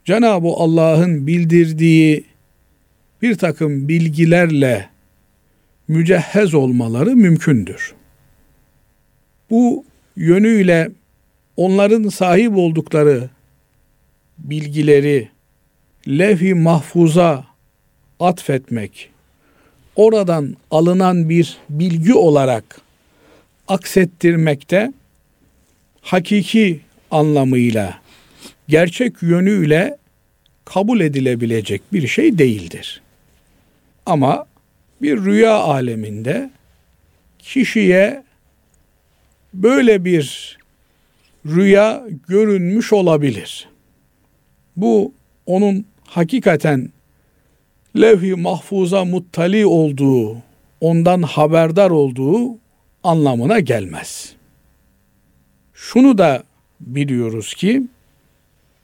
Cenab-ı 0.04 0.48
Allah'ın 0.48 1.26
bildirdiği 1.26 2.24
bir 3.22 3.34
takım 3.34 3.88
bilgilerle 3.88 4.88
mücehhez 5.88 6.54
olmaları 6.54 7.16
mümkündür. 7.16 7.94
Bu 9.50 9.84
yönüyle 10.16 10.90
onların 11.56 12.08
sahip 12.08 12.56
oldukları 12.56 13.30
bilgileri 14.38 15.28
levh-i 16.08 16.54
mahfuza 16.54 17.44
atfetmek, 18.20 19.10
oradan 19.96 20.56
alınan 20.70 21.28
bir 21.28 21.56
bilgi 21.70 22.14
olarak 22.14 22.80
aksettirmekte 23.68 24.92
hakiki 26.00 26.80
anlamıyla, 27.10 28.00
gerçek 28.68 29.22
yönüyle 29.22 29.98
kabul 30.64 31.00
edilebilecek 31.00 31.82
bir 31.92 32.08
şey 32.08 32.38
değildir. 32.38 33.02
Ama 34.06 34.46
bir 35.02 35.24
rüya 35.24 35.54
aleminde 35.54 36.50
kişiye 37.38 38.24
böyle 39.54 40.04
bir 40.04 40.58
rüya 41.46 42.04
görünmüş 42.28 42.92
olabilir. 42.92 43.68
Bu 44.76 45.12
onun 45.46 45.86
hakikaten 46.04 46.90
levh-i 47.96 48.34
mahfuza 48.34 49.04
muttali 49.04 49.66
olduğu, 49.66 50.36
ondan 50.80 51.22
haberdar 51.22 51.90
olduğu 51.90 52.58
anlamına 53.02 53.60
gelmez. 53.60 54.32
Şunu 55.74 56.18
da 56.18 56.42
biliyoruz 56.80 57.54
ki 57.54 57.82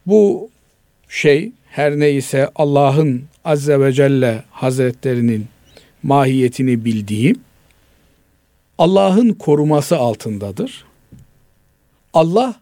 bu 0.06 0.50
şey 1.08 1.52
her 1.70 1.98
neyse 1.98 2.50
Allah'ın 2.54 3.24
Azze 3.44 3.80
ve 3.80 3.92
Celle 3.92 4.42
Hazretlerinin 4.50 5.46
mahiyetini 6.02 6.84
bildiği 6.84 7.36
Allah'ın 8.78 9.32
koruması 9.32 9.96
altındadır. 9.96 10.84
Allah 12.12 12.60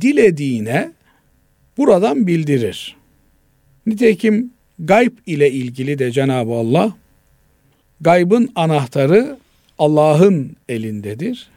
dilediğine 0.00 0.92
buradan 1.76 2.26
bildirir. 2.26 2.96
Nitekim 3.86 4.50
gayb 4.78 5.12
ile 5.26 5.50
ilgili 5.50 5.98
de 5.98 6.12
Cenab-ı 6.12 6.52
Allah 6.52 6.96
gaybın 8.00 8.52
anahtarı 8.54 9.38
Allah'ın 9.78 10.56
elindedir. 10.68 11.48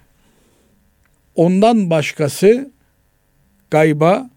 Ondan 1.35 1.89
başkası 1.89 2.71
gayba 3.71 4.29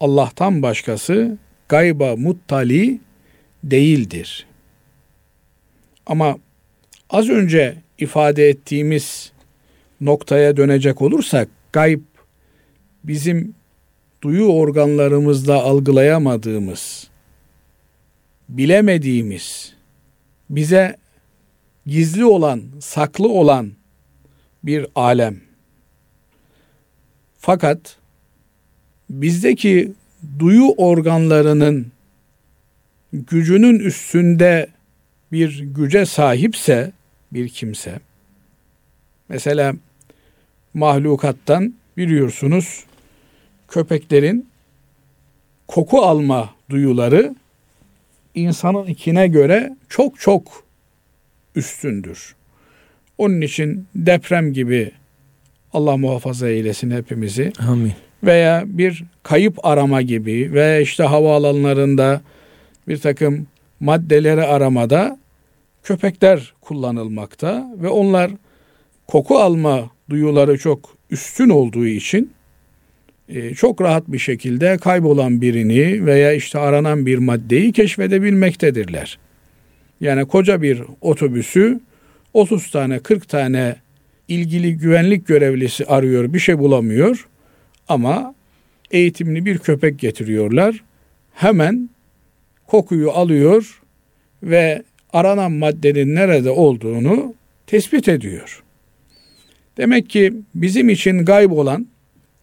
Allah'tan 0.00 0.62
başkası 0.62 1.38
gayba 1.68 2.16
muttali 2.16 3.00
değildir. 3.64 4.46
Ama 6.06 6.38
az 7.10 7.28
önce 7.28 7.76
ifade 7.98 8.48
ettiğimiz 8.48 9.32
noktaya 10.00 10.56
dönecek 10.56 11.02
olursak 11.02 11.48
gayb 11.72 12.00
bizim 13.04 13.54
duyu 14.24 14.44
organlarımızla 14.44 15.62
algılayamadığımız, 15.62 17.08
bilemediğimiz, 18.48 19.74
bize 20.50 20.96
gizli 21.86 22.24
olan, 22.24 22.62
saklı 22.80 23.28
olan 23.28 23.72
bir 24.62 24.86
alem. 24.94 25.40
Fakat 27.38 27.96
bizdeki 29.10 29.92
duyu 30.38 30.68
organlarının 30.76 31.92
gücünün 33.12 33.78
üstünde 33.78 34.66
bir 35.32 35.58
güce 35.58 36.06
sahipse 36.06 36.92
bir 37.32 37.48
kimse 37.48 38.00
mesela 39.28 39.74
mahlukattan 40.74 41.74
biliyorsunuz 41.96 42.84
köpeklerin 43.74 44.46
koku 45.68 46.02
alma 46.02 46.50
duyuları 46.70 47.34
insanın 48.34 48.86
ikine 48.86 49.26
göre 49.28 49.76
çok 49.88 50.20
çok 50.20 50.64
üstündür. 51.54 52.34
Onun 53.18 53.40
için 53.40 53.86
deprem 53.94 54.52
gibi 54.52 54.92
Allah 55.72 55.96
muhafaza 55.96 56.48
eylesin 56.48 56.90
hepimizi. 56.90 57.52
Amin. 57.68 57.92
Veya 58.22 58.62
bir 58.66 59.04
kayıp 59.22 59.66
arama 59.66 60.02
gibi 60.02 60.52
veya 60.52 60.80
işte 60.80 61.04
havaalanlarında 61.04 62.20
bir 62.88 62.98
takım 62.98 63.46
maddeleri 63.80 64.42
aramada 64.42 65.18
köpekler 65.82 66.52
kullanılmakta 66.60 67.70
ve 67.76 67.88
onlar 67.88 68.30
koku 69.06 69.38
alma 69.38 69.90
duyuları 70.10 70.58
çok 70.58 70.96
üstün 71.10 71.48
olduğu 71.48 71.86
için 71.86 72.34
çok 73.56 73.80
rahat 73.80 74.08
bir 74.08 74.18
şekilde 74.18 74.76
kaybolan 74.76 75.40
birini 75.40 76.06
veya 76.06 76.32
işte 76.32 76.58
aranan 76.58 77.06
bir 77.06 77.18
maddeyi 77.18 77.72
keşfedebilmektedirler. 77.72 79.18
Yani 80.00 80.24
koca 80.24 80.62
bir 80.62 80.82
otobüsü 81.00 81.80
30 82.34 82.70
tane 82.70 82.98
40 82.98 83.28
tane 83.28 83.76
ilgili 84.28 84.76
güvenlik 84.76 85.26
görevlisi 85.26 85.84
arıyor 85.84 86.32
bir 86.32 86.38
şey 86.38 86.58
bulamıyor 86.58 87.28
ama 87.88 88.34
eğitimli 88.90 89.44
bir 89.44 89.58
köpek 89.58 89.98
getiriyorlar. 89.98 90.84
Hemen 91.34 91.90
kokuyu 92.66 93.10
alıyor 93.10 93.80
ve 94.42 94.82
aranan 95.12 95.52
maddenin 95.52 96.14
nerede 96.14 96.50
olduğunu 96.50 97.34
tespit 97.66 98.08
ediyor. 98.08 98.62
Demek 99.76 100.10
ki 100.10 100.32
bizim 100.54 100.88
için 100.88 101.24
gayb 101.24 101.50
olan, 101.50 101.86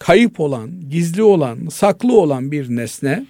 kayıp 0.02 0.40
olan, 0.40 0.72
gizli 0.90 1.24
olan, 1.24 1.68
saklı 1.72 2.14
olan 2.14 2.52
bir 2.52 2.76
nesne, 2.76 3.26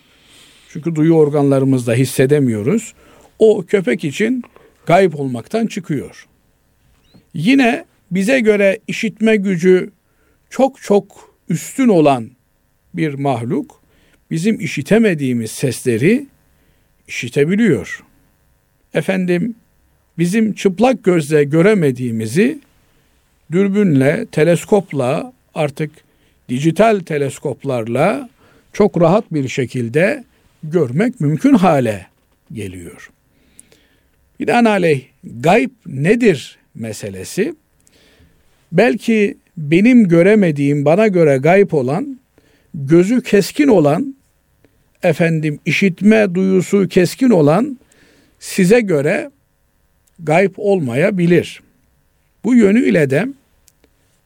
çünkü 0.69 0.95
duyu 0.95 1.13
organlarımızda 1.13 1.93
hissedemiyoruz, 1.93 2.93
o 3.39 3.65
köpek 3.65 4.03
için 4.03 4.43
gayb 4.85 5.13
olmaktan 5.13 5.67
çıkıyor. 5.67 6.27
Yine 7.33 7.85
bize 8.11 8.39
göre 8.39 8.79
işitme 8.87 9.35
gücü 9.35 9.91
çok 10.49 10.81
çok 10.81 11.35
üstün 11.49 11.87
olan 11.87 12.31
bir 12.93 13.13
mahluk, 13.13 13.81
bizim 14.31 14.59
işitemediğimiz 14.59 15.51
sesleri 15.51 16.27
işitebiliyor. 17.07 18.03
Efendim 18.93 19.55
bizim 20.17 20.53
çıplak 20.53 21.03
gözle 21.03 21.43
göremediğimizi 21.43 22.59
dürbünle, 23.51 24.25
teleskopla 24.31 25.33
artık 25.55 25.91
dijital 26.51 26.99
teleskoplarla 26.99 28.29
çok 28.73 29.01
rahat 29.01 29.33
bir 29.33 29.47
şekilde 29.47 30.23
görmek 30.63 31.21
mümkün 31.21 31.53
hale 31.53 32.07
geliyor. 32.53 33.09
Binaenaleyh 34.39 35.01
gayb 35.23 35.69
nedir 35.85 36.57
meselesi? 36.75 37.55
Belki 38.71 39.37
benim 39.57 40.07
göremediğim, 40.07 40.85
bana 40.85 41.07
göre 41.07 41.37
gayb 41.37 41.71
olan, 41.71 42.19
gözü 42.73 43.21
keskin 43.21 43.67
olan, 43.67 44.15
efendim 45.03 45.59
işitme 45.65 46.35
duyusu 46.35 46.87
keskin 46.87 47.29
olan 47.29 47.79
size 48.39 48.81
göre 48.81 49.31
gayb 50.19 50.53
olmayabilir. 50.57 51.61
Bu 52.43 52.55
yönüyle 52.55 53.09
de 53.09 53.27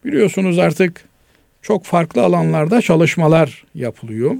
biliyorsunuz 0.05 0.59
artık 0.59 1.05
çok 1.67 1.85
farklı 1.85 2.23
alanlarda 2.23 2.81
çalışmalar 2.81 3.63
yapılıyor. 3.75 4.35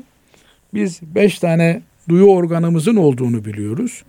Biz 0.73 0.99
beş 1.01 1.39
tane 1.39 1.81
duyu 2.09 2.25
organımızın 2.25 2.95
olduğunu 2.95 3.45
biliyoruz. 3.45 4.03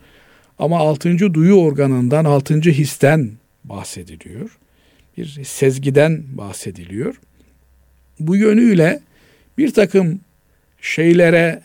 Ama 0.59 0.79
altıncı 0.79 1.35
duyu 1.35 1.55
organından, 1.55 2.25
altıncı 2.25 2.71
histen 2.71 3.31
bahsediliyor. 3.65 4.59
Bir 5.17 5.45
sezgiden 5.45 6.25
bahsediliyor. 6.29 7.21
Bu 8.21 8.37
yönüyle 8.37 9.01
bir 9.59 9.75
takım 9.75 10.21
şeylere 10.81 11.63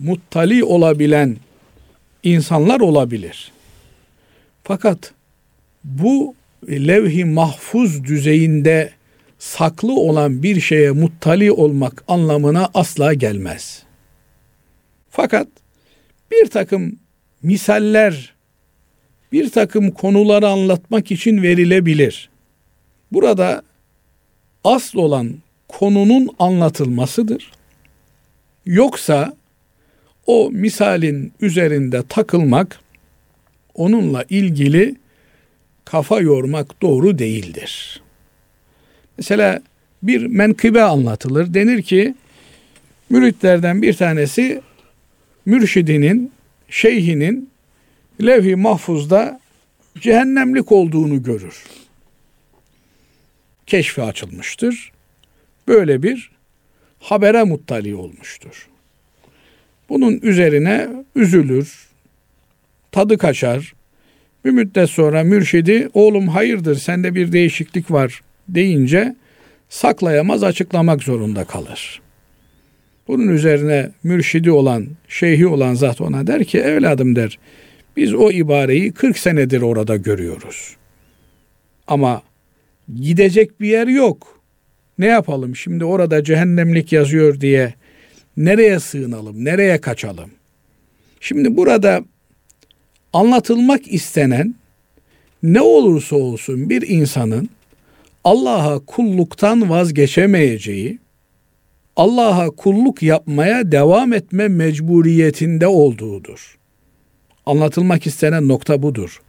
muttali 0.00 0.64
olabilen 0.64 1.36
insanlar 2.22 2.80
olabilir. 2.80 3.52
Fakat 4.64 5.12
bu 5.84 6.34
levh-i 6.68 7.24
mahfuz 7.24 8.04
düzeyinde 8.04 8.95
saklı 9.38 9.92
olan 9.92 10.42
bir 10.42 10.60
şeye 10.60 10.90
muttali 10.90 11.52
olmak 11.52 12.04
anlamına 12.08 12.70
asla 12.74 13.14
gelmez. 13.14 13.82
Fakat 15.10 15.48
bir 16.30 16.46
takım 16.46 16.98
misaller, 17.42 18.34
bir 19.32 19.50
takım 19.50 19.90
konuları 19.90 20.48
anlatmak 20.48 21.10
için 21.10 21.42
verilebilir. 21.42 22.30
Burada 23.12 23.62
asıl 24.64 24.98
olan 24.98 25.34
konunun 25.68 26.28
anlatılmasıdır. 26.38 27.52
Yoksa 28.66 29.36
o 30.26 30.50
misalin 30.50 31.32
üzerinde 31.40 32.02
takılmak, 32.08 32.80
onunla 33.74 34.24
ilgili 34.30 34.96
kafa 35.84 36.20
yormak 36.20 36.82
doğru 36.82 37.18
değildir. 37.18 38.02
Mesela 39.18 39.60
bir 40.02 40.26
menkıbe 40.26 40.82
anlatılır. 40.82 41.54
Denir 41.54 41.82
ki 41.82 42.14
müritlerden 43.10 43.82
bir 43.82 43.94
tanesi 43.94 44.62
mürşidinin, 45.46 46.32
şeyhinin 46.68 47.50
levh-i 48.22 48.56
mahfuzda 48.56 49.40
cehennemlik 50.00 50.72
olduğunu 50.72 51.22
görür. 51.22 51.64
Keşfi 53.66 54.02
açılmıştır. 54.02 54.92
Böyle 55.68 56.02
bir 56.02 56.30
habere 56.98 57.44
muttali 57.44 57.94
olmuştur. 57.94 58.68
Bunun 59.88 60.20
üzerine 60.22 60.88
üzülür, 61.16 61.88
tadı 62.92 63.18
kaçar. 63.18 63.74
Bir 64.44 64.50
müddet 64.50 64.90
sonra 64.90 65.24
mürşidi 65.24 65.88
oğlum 65.94 66.28
hayırdır 66.28 66.76
sende 66.76 67.14
bir 67.14 67.32
değişiklik 67.32 67.90
var 67.90 68.22
deyince 68.48 69.16
saklayamaz 69.68 70.42
açıklamak 70.42 71.02
zorunda 71.02 71.44
kalır. 71.44 72.00
Bunun 73.08 73.28
üzerine 73.28 73.90
mürşidi 74.02 74.50
olan, 74.50 74.86
şeyhi 75.08 75.46
olan 75.46 75.74
zat 75.74 76.00
ona 76.00 76.26
der 76.26 76.44
ki 76.44 76.58
evladım 76.58 77.16
der 77.16 77.38
biz 77.96 78.14
o 78.14 78.30
ibareyi 78.30 78.92
40 78.92 79.18
senedir 79.18 79.62
orada 79.62 79.96
görüyoruz. 79.96 80.76
Ama 81.86 82.22
gidecek 83.00 83.60
bir 83.60 83.68
yer 83.68 83.86
yok. 83.86 84.40
Ne 84.98 85.06
yapalım 85.06 85.56
şimdi 85.56 85.84
orada 85.84 86.24
cehennemlik 86.24 86.92
yazıyor 86.92 87.40
diye 87.40 87.74
nereye 88.36 88.80
sığınalım, 88.80 89.44
nereye 89.44 89.80
kaçalım? 89.80 90.30
Şimdi 91.20 91.56
burada 91.56 92.04
anlatılmak 93.12 93.92
istenen 93.92 94.54
ne 95.42 95.60
olursa 95.60 96.16
olsun 96.16 96.70
bir 96.70 96.88
insanın 96.88 97.48
Allah'a 98.26 98.78
kulluktan 98.78 99.70
vazgeçemeyeceği, 99.70 100.98
Allah'a 101.96 102.50
kulluk 102.50 103.02
yapmaya 103.02 103.72
devam 103.72 104.12
etme 104.12 104.48
mecburiyetinde 104.48 105.66
olduğudur. 105.66 106.58
Anlatılmak 107.46 108.06
istenen 108.06 108.48
nokta 108.48 108.82
budur. 108.82 109.22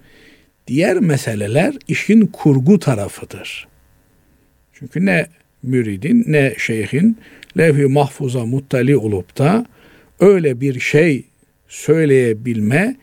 Diğer 0.67 0.97
meseleler 0.99 1.75
işin 1.87 2.25
kurgu 2.25 2.79
tarafıdır. 2.79 3.67
Çünkü 4.73 5.05
ne 5.05 5.27
müridin 5.63 6.23
ne 6.27 6.55
şeyhin 6.57 7.17
levh-i 7.57 7.85
mahfuza 7.85 8.45
muttali 8.45 8.97
olup 8.97 9.37
da 9.37 9.65
öyle 10.19 10.61
bir 10.61 10.79
şey 10.79 11.25
söyleyebilme 11.67 12.95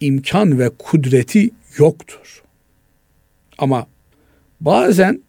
imkan 0.00 0.58
ve 0.58 0.70
kudreti 0.78 1.50
yoktur. 1.78 2.42
Ama 3.58 3.86
bazen 4.60 5.25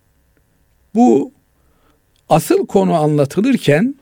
bu 0.97 1.31
asıl 2.29 2.67
konu 2.67 2.93
anlatılırken 2.93 3.95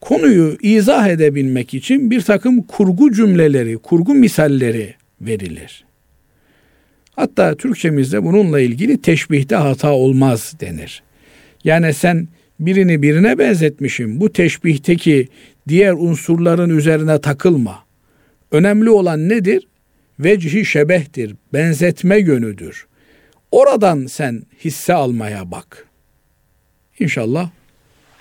konuyu 0.00 0.56
izah 0.62 1.08
edebilmek 1.08 1.74
için 1.74 2.10
bir 2.10 2.20
takım 2.20 2.62
kurgu 2.62 3.12
cümleleri, 3.12 3.78
kurgu 3.78 4.14
misalleri 4.14 4.94
verilir. 5.20 5.84
Hatta 7.16 7.54
Türkçemizde 7.54 8.24
bununla 8.24 8.60
ilgili 8.60 9.02
teşbihte 9.02 9.56
hata 9.56 9.92
olmaz 9.92 10.54
denir. 10.60 11.02
Yani 11.64 11.94
sen 11.94 12.28
birini 12.60 13.02
birine 13.02 13.38
benzetmişim. 13.38 14.20
Bu 14.20 14.32
teşbihteki 14.32 15.28
diğer 15.68 15.92
unsurların 15.92 16.78
üzerine 16.78 17.20
takılma. 17.20 17.84
Önemli 18.52 18.90
olan 18.90 19.28
nedir? 19.28 19.66
Vecihi 20.20 20.64
şebehtir, 20.64 21.34
benzetme 21.52 22.18
yönüdür. 22.18 22.86
Oradan 23.50 24.06
sen 24.06 24.42
hisse 24.64 24.94
almaya 24.94 25.50
bak. 25.50 25.89
İnşallah 27.00 27.50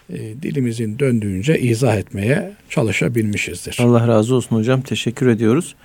e, 0.10 0.18
dilimizin 0.18 1.00
döndüğünce 1.00 1.60
izah 1.60 1.96
etmeye 1.96 2.54
çalışabilmişizdir. 2.70 3.78
Allah 3.80 4.08
razı 4.08 4.36
olsun 4.36 4.56
hocam. 4.56 4.82
Teşekkür 4.82 5.28
ediyoruz. 5.28 5.76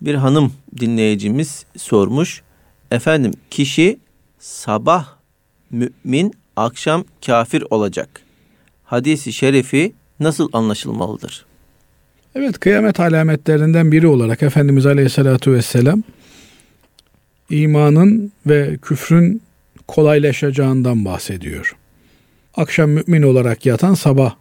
Bir 0.00 0.14
hanım 0.14 0.52
dinleyicimiz 0.80 1.66
sormuş. 1.76 2.42
Efendim 2.90 3.32
kişi 3.50 3.98
sabah 4.38 5.08
mümin, 5.70 6.34
akşam 6.56 7.04
kafir 7.26 7.64
olacak. 7.70 8.08
Hadisi 8.84 9.32
şerifi 9.32 9.92
nasıl 10.20 10.48
anlaşılmalıdır? 10.52 11.46
Evet 12.34 12.58
kıyamet 12.58 13.00
alametlerinden 13.00 13.92
biri 13.92 14.06
olarak 14.06 14.42
Efendimiz 14.42 14.86
Aleyhisselatü 14.86 15.52
Vesselam 15.52 16.02
imanın 17.50 18.32
ve 18.46 18.76
küfrün 18.82 19.42
kolaylaşacağından 19.88 21.04
bahsediyor. 21.04 21.76
Akşam 22.56 22.90
mümin 22.90 23.22
olarak 23.22 23.66
yatan 23.66 23.94
sabah 23.94 24.34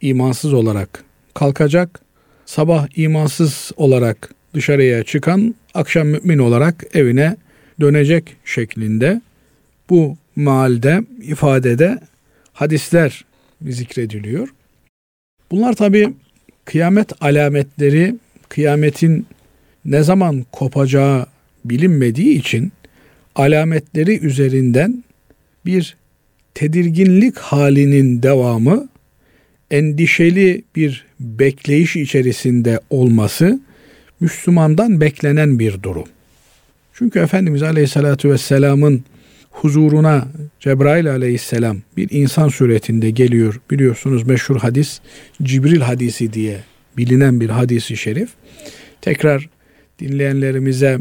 imansız 0.00 0.52
olarak 0.52 1.04
kalkacak. 1.34 2.00
Sabah 2.46 2.86
imansız 2.96 3.72
olarak 3.76 4.34
dışarıya 4.54 5.04
çıkan 5.04 5.54
akşam 5.74 6.06
mümin 6.06 6.38
olarak 6.38 6.84
evine 6.94 7.36
dönecek 7.80 8.36
şeklinde 8.44 9.20
bu 9.90 10.16
mealde 10.36 11.04
ifadede 11.22 11.98
hadisler 12.52 13.24
zikrediliyor. 13.62 14.48
Bunlar 15.50 15.72
tabi 15.72 16.14
kıyamet 16.64 17.22
alametleri 17.22 18.14
kıyametin 18.48 19.26
ne 19.84 20.02
zaman 20.02 20.46
kopacağı 20.52 21.26
bilinmediği 21.64 22.38
için 22.38 22.72
alametleri 23.34 24.18
üzerinden 24.18 25.04
bir 25.66 25.97
tedirginlik 26.58 27.38
halinin 27.38 28.22
devamı 28.22 28.88
endişeli 29.70 30.62
bir 30.76 31.06
bekleyiş 31.20 31.96
içerisinde 31.96 32.80
olması 32.90 33.60
Müslümandan 34.20 35.00
beklenen 35.00 35.58
bir 35.58 35.82
durum. 35.82 36.04
Çünkü 36.92 37.18
Efendimiz 37.18 37.62
Aleyhisselatü 37.62 38.30
Vesselam'ın 38.30 39.04
huzuruna 39.50 40.28
Cebrail 40.60 41.10
Aleyhisselam 41.10 41.78
bir 41.96 42.08
insan 42.10 42.48
suretinde 42.48 43.10
geliyor. 43.10 43.60
Biliyorsunuz 43.70 44.26
meşhur 44.26 44.56
hadis 44.56 45.00
Cibril 45.42 45.80
hadisi 45.80 46.32
diye 46.32 46.60
bilinen 46.96 47.40
bir 47.40 47.48
hadisi 47.48 47.96
şerif. 47.96 48.30
Tekrar 49.00 49.48
dinleyenlerimize 49.98 50.98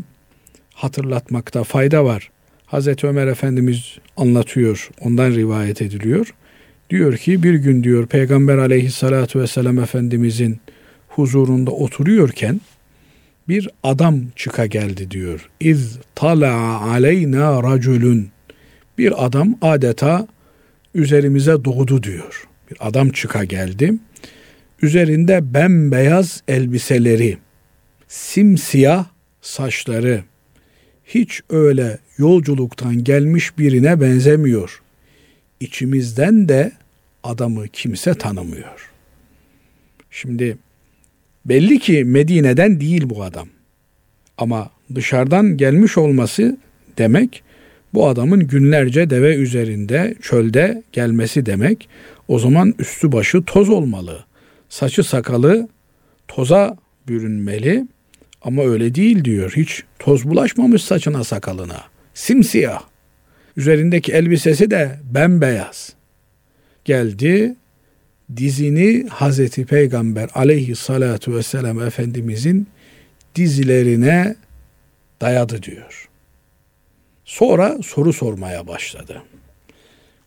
hatırlatmakta 0.73 1.63
fayda 1.63 2.05
var. 2.05 2.29
Hazreti 2.67 3.07
Ömer 3.07 3.27
Efendimiz 3.27 3.97
anlatıyor, 4.17 4.89
ondan 5.01 5.31
rivayet 5.31 5.81
ediliyor. 5.81 6.33
Diyor 6.89 7.17
ki 7.17 7.43
bir 7.43 7.53
gün 7.53 7.83
diyor 7.83 8.07
Peygamber 8.07 8.57
aleyhissalatu 8.57 9.39
vesselam 9.39 9.79
Efendimizin 9.79 10.59
huzurunda 11.07 11.71
oturuyorken 11.71 12.61
bir 13.47 13.69
adam 13.83 14.21
çıka 14.35 14.65
geldi 14.65 15.11
diyor. 15.11 15.49
İz 15.59 15.97
tala 16.15 16.81
aleyna 16.81 17.63
raculun. 17.63 18.27
Bir 18.97 19.25
adam 19.25 19.55
adeta 19.61 20.27
üzerimize 20.95 21.65
doğdu 21.65 22.03
diyor. 22.03 22.47
Bir 22.71 22.77
adam 22.79 23.09
çıka 23.09 23.43
geldi. 23.43 23.93
Üzerinde 24.81 25.53
bembeyaz 25.53 26.43
elbiseleri, 26.47 27.37
simsiyah 28.07 29.05
saçları, 29.41 30.23
hiç 31.05 31.41
öyle 31.49 31.99
yolculuktan 32.17 33.03
gelmiş 33.03 33.57
birine 33.57 34.01
benzemiyor. 34.01 34.81
İçimizden 35.59 36.49
de 36.49 36.71
adamı 37.23 37.67
kimse 37.67 38.13
tanımıyor. 38.13 38.91
Şimdi 40.11 40.57
belli 41.45 41.79
ki 41.79 42.03
Medine'den 42.03 42.79
değil 42.79 43.09
bu 43.09 43.23
adam. 43.23 43.47
Ama 44.37 44.69
dışarıdan 44.95 45.57
gelmiş 45.57 45.97
olması 45.97 46.57
demek 46.97 47.43
bu 47.93 48.07
adamın 48.07 48.47
günlerce 48.47 49.09
deve 49.09 49.35
üzerinde 49.35 50.15
çölde 50.21 50.83
gelmesi 50.91 51.45
demek. 51.45 51.89
O 52.27 52.39
zaman 52.39 52.73
üstü 52.79 53.11
başı 53.11 53.43
toz 53.43 53.69
olmalı. 53.69 54.25
Saçı 54.69 55.03
sakalı 55.03 55.67
toza 56.27 56.77
bürünmeli 57.07 57.87
ama 58.41 58.63
öyle 58.63 58.95
değil 58.95 59.25
diyor. 59.25 59.53
Hiç 59.55 59.83
toz 59.99 60.23
bulaşmamış 60.23 60.83
saçına 60.83 61.23
sakalına. 61.23 61.96
Simsiyah. 62.17 62.83
Üzerindeki 63.57 64.13
elbisesi 64.13 64.71
de 64.71 64.99
bembeyaz. 65.13 65.93
Geldi 66.85 67.55
dizini 68.37 69.07
Hazreti 69.09 69.65
Peygamber 69.65 70.29
aleyhissalatu 70.35 71.35
vesselam 71.35 71.81
Efendimizin 71.81 72.67
dizlerine 73.35 74.35
dayadı 75.21 75.63
diyor. 75.63 76.09
Sonra 77.25 77.77
soru 77.83 78.13
sormaya 78.13 78.67
başladı. 78.67 79.23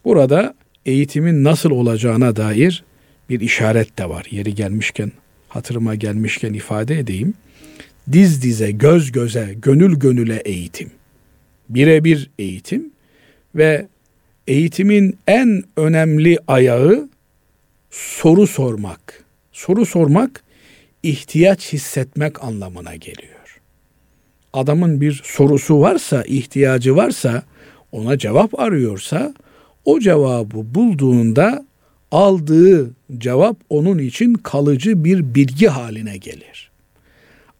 Burada 0.05 0.55
eğitimin 0.87 1.45
nasıl 1.45 1.71
olacağına 1.71 2.37
dair 2.37 2.85
bir 3.29 3.41
işaret 3.41 3.99
de 3.99 4.09
var. 4.09 4.27
Yeri 4.31 4.55
gelmişken, 4.55 5.13
hatırıma 5.49 5.95
gelmişken 5.95 6.53
ifade 6.53 6.99
edeyim. 6.99 7.35
Diz 8.13 8.43
dize, 8.43 8.71
göz 8.71 9.13
göze, 9.13 9.55
gönül 9.63 9.99
gönüle 9.99 10.37
eğitim. 10.37 11.00
Birebir 11.71 12.31
eğitim 12.39 12.91
ve 13.55 13.87
eğitimin 14.47 15.19
en 15.27 15.63
önemli 15.77 16.39
ayağı 16.47 17.09
soru 17.91 18.47
sormak. 18.47 19.25
Soru 19.53 19.87
sormak 19.87 20.45
ihtiyaç 21.03 21.73
hissetmek 21.73 22.45
anlamına 22.45 22.97
geliyor. 22.97 23.61
Adamın 24.53 25.01
bir 25.01 25.21
sorusu 25.25 25.81
varsa, 25.81 26.23
ihtiyacı 26.23 26.97
varsa, 26.97 27.43
ona 27.93 28.19
cevap 28.19 28.61
arıyorsa 28.61 29.35
o 29.85 30.01
cevabı 30.01 30.75
bulduğunda 30.75 31.67
aldığı 32.11 32.91
cevap 33.19 33.57
onun 33.69 33.99
için 33.99 34.35
kalıcı 34.35 35.05
bir 35.05 35.35
bilgi 35.35 35.67
haline 35.67 36.17
gelir. 36.17 36.71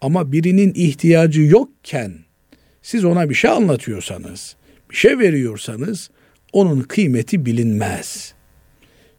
Ama 0.01 0.31
birinin 0.31 0.73
ihtiyacı 0.75 1.41
yokken 1.41 2.13
siz 2.81 3.05
ona 3.05 3.29
bir 3.29 3.35
şey 3.35 3.51
anlatıyorsanız, 3.51 4.55
bir 4.91 4.95
şey 4.95 5.19
veriyorsanız 5.19 6.09
onun 6.53 6.81
kıymeti 6.81 7.45
bilinmez. 7.45 8.33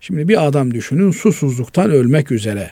Şimdi 0.00 0.28
bir 0.28 0.46
adam 0.46 0.74
düşünün 0.74 1.10
susuzluktan 1.10 1.90
ölmek 1.90 2.32
üzere. 2.32 2.70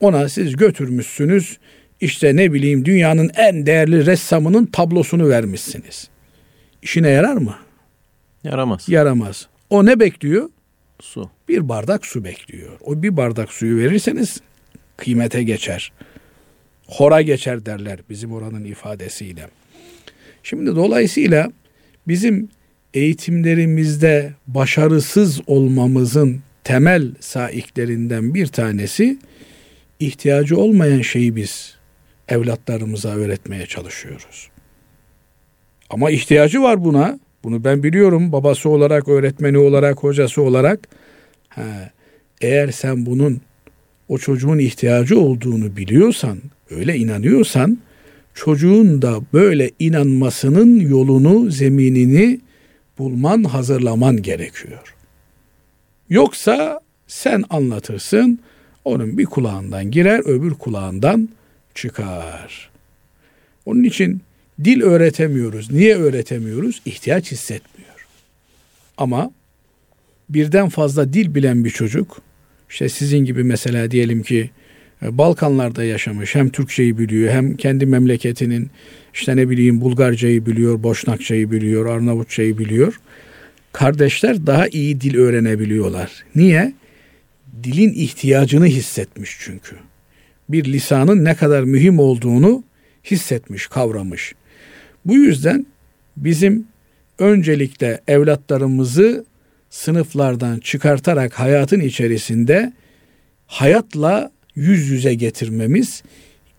Ona 0.00 0.28
siz 0.28 0.56
götürmüşsünüz 0.56 1.58
işte 2.00 2.36
ne 2.36 2.52
bileyim 2.52 2.84
dünyanın 2.84 3.30
en 3.36 3.66
değerli 3.66 4.06
ressamının 4.06 4.66
tablosunu 4.66 5.28
vermişsiniz. 5.28 6.08
İşine 6.82 7.08
yarar 7.08 7.34
mı? 7.34 7.54
Yaramaz. 8.44 8.88
Yaramaz. 8.88 9.48
O 9.70 9.86
ne 9.86 10.00
bekliyor? 10.00 10.48
Su. 11.00 11.30
Bir 11.48 11.68
bardak 11.68 12.06
su 12.06 12.24
bekliyor. 12.24 12.72
O 12.80 13.02
bir 13.02 13.16
bardak 13.16 13.52
suyu 13.52 13.78
verirseniz 13.78 14.40
kıymete 14.96 15.42
geçer. 15.42 15.92
Hora 16.86 17.22
geçer 17.22 17.66
derler 17.66 18.00
bizim 18.10 18.32
oranın 18.32 18.64
ifadesiyle. 18.64 19.48
Şimdi 20.44 20.76
dolayısıyla 20.76 21.52
bizim 22.08 22.48
eğitimlerimizde 22.94 24.32
başarısız 24.46 25.40
olmamızın 25.46 26.42
temel 26.64 27.14
saiklerinden 27.20 28.34
bir 28.34 28.46
tanesi 28.46 29.18
ihtiyacı 30.00 30.56
olmayan 30.56 31.00
şeyi 31.00 31.36
biz 31.36 31.74
evlatlarımıza 32.28 33.08
öğretmeye 33.08 33.66
çalışıyoruz. 33.66 34.48
Ama 35.90 36.10
ihtiyacı 36.10 36.62
var 36.62 36.84
buna. 36.84 37.18
Bunu 37.44 37.64
ben 37.64 37.82
biliyorum 37.82 38.32
babası 38.32 38.68
olarak, 38.68 39.08
öğretmeni 39.08 39.58
olarak, 39.58 39.98
hocası 39.98 40.42
olarak. 40.42 40.88
Ha, 41.48 41.90
eğer 42.40 42.70
sen 42.70 43.06
bunun 43.06 43.40
o 44.08 44.18
çocuğun 44.18 44.58
ihtiyacı 44.58 45.18
olduğunu 45.18 45.76
biliyorsan, 45.76 46.38
öyle 46.70 46.96
inanıyorsan, 46.96 47.78
çocuğun 48.34 49.02
da 49.02 49.20
böyle 49.32 49.70
inanmasının 49.78 50.80
yolunu, 50.80 51.50
zeminini 51.50 52.40
bulman, 52.98 53.44
hazırlaman 53.44 54.22
gerekiyor. 54.22 54.94
Yoksa 56.10 56.80
sen 57.06 57.44
anlatırsın, 57.50 58.38
onun 58.84 59.18
bir 59.18 59.24
kulağından 59.24 59.90
girer, 59.90 60.20
öbür 60.24 60.54
kulağından 60.54 61.28
çıkar. 61.74 62.70
Onun 63.66 63.82
için 63.82 64.22
dil 64.64 64.82
öğretemiyoruz. 64.82 65.70
Niye 65.70 65.96
öğretemiyoruz? 65.96 66.82
İhtiyaç 66.84 67.32
hissetmiyor. 67.32 68.06
Ama 68.96 69.30
birden 70.28 70.68
fazla 70.68 71.12
dil 71.12 71.34
bilen 71.34 71.64
bir 71.64 71.70
çocuk, 71.70 72.22
işte 72.70 72.88
sizin 72.88 73.18
gibi 73.18 73.44
mesela 73.44 73.90
diyelim 73.90 74.22
ki 74.22 74.50
Balkanlarda 75.02 75.84
yaşamış, 75.84 76.34
hem 76.34 76.48
Türkçeyi 76.48 76.98
biliyor, 76.98 77.32
hem 77.32 77.56
kendi 77.56 77.86
memleketinin 77.86 78.70
işte 79.14 79.36
ne 79.36 79.50
bileyim 79.50 79.80
Bulgarcayı 79.80 80.46
biliyor, 80.46 80.82
Boşnakçayı 80.82 81.50
biliyor, 81.50 81.86
Arnavutçayı 81.86 82.58
biliyor. 82.58 83.00
Kardeşler 83.72 84.46
daha 84.46 84.68
iyi 84.68 85.00
dil 85.00 85.16
öğrenebiliyorlar. 85.16 86.10
Niye? 86.34 86.72
Dilin 87.62 87.92
ihtiyacını 87.92 88.66
hissetmiş 88.66 89.36
çünkü. 89.40 89.76
Bir 90.48 90.64
lisanın 90.64 91.24
ne 91.24 91.34
kadar 91.34 91.62
mühim 91.62 91.98
olduğunu 91.98 92.64
hissetmiş, 93.04 93.66
kavramış. 93.66 94.34
Bu 95.04 95.14
yüzden 95.14 95.66
bizim 96.16 96.66
öncelikle 97.18 98.00
evlatlarımızı 98.08 99.24
sınıflardan 99.70 100.58
çıkartarak 100.58 101.38
hayatın 101.40 101.80
içerisinde 101.80 102.72
hayatla 103.46 104.30
yüz 104.56 104.88
yüze 104.88 105.14
getirmemiz, 105.14 106.02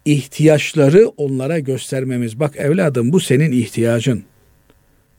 ihtiyaçları 0.06 1.08
onlara 1.08 1.60
göstermemiz. 1.60 2.40
Bak 2.40 2.56
evladım 2.58 3.12
bu 3.12 3.20
senin 3.20 3.52
ihtiyacın. 3.52 4.24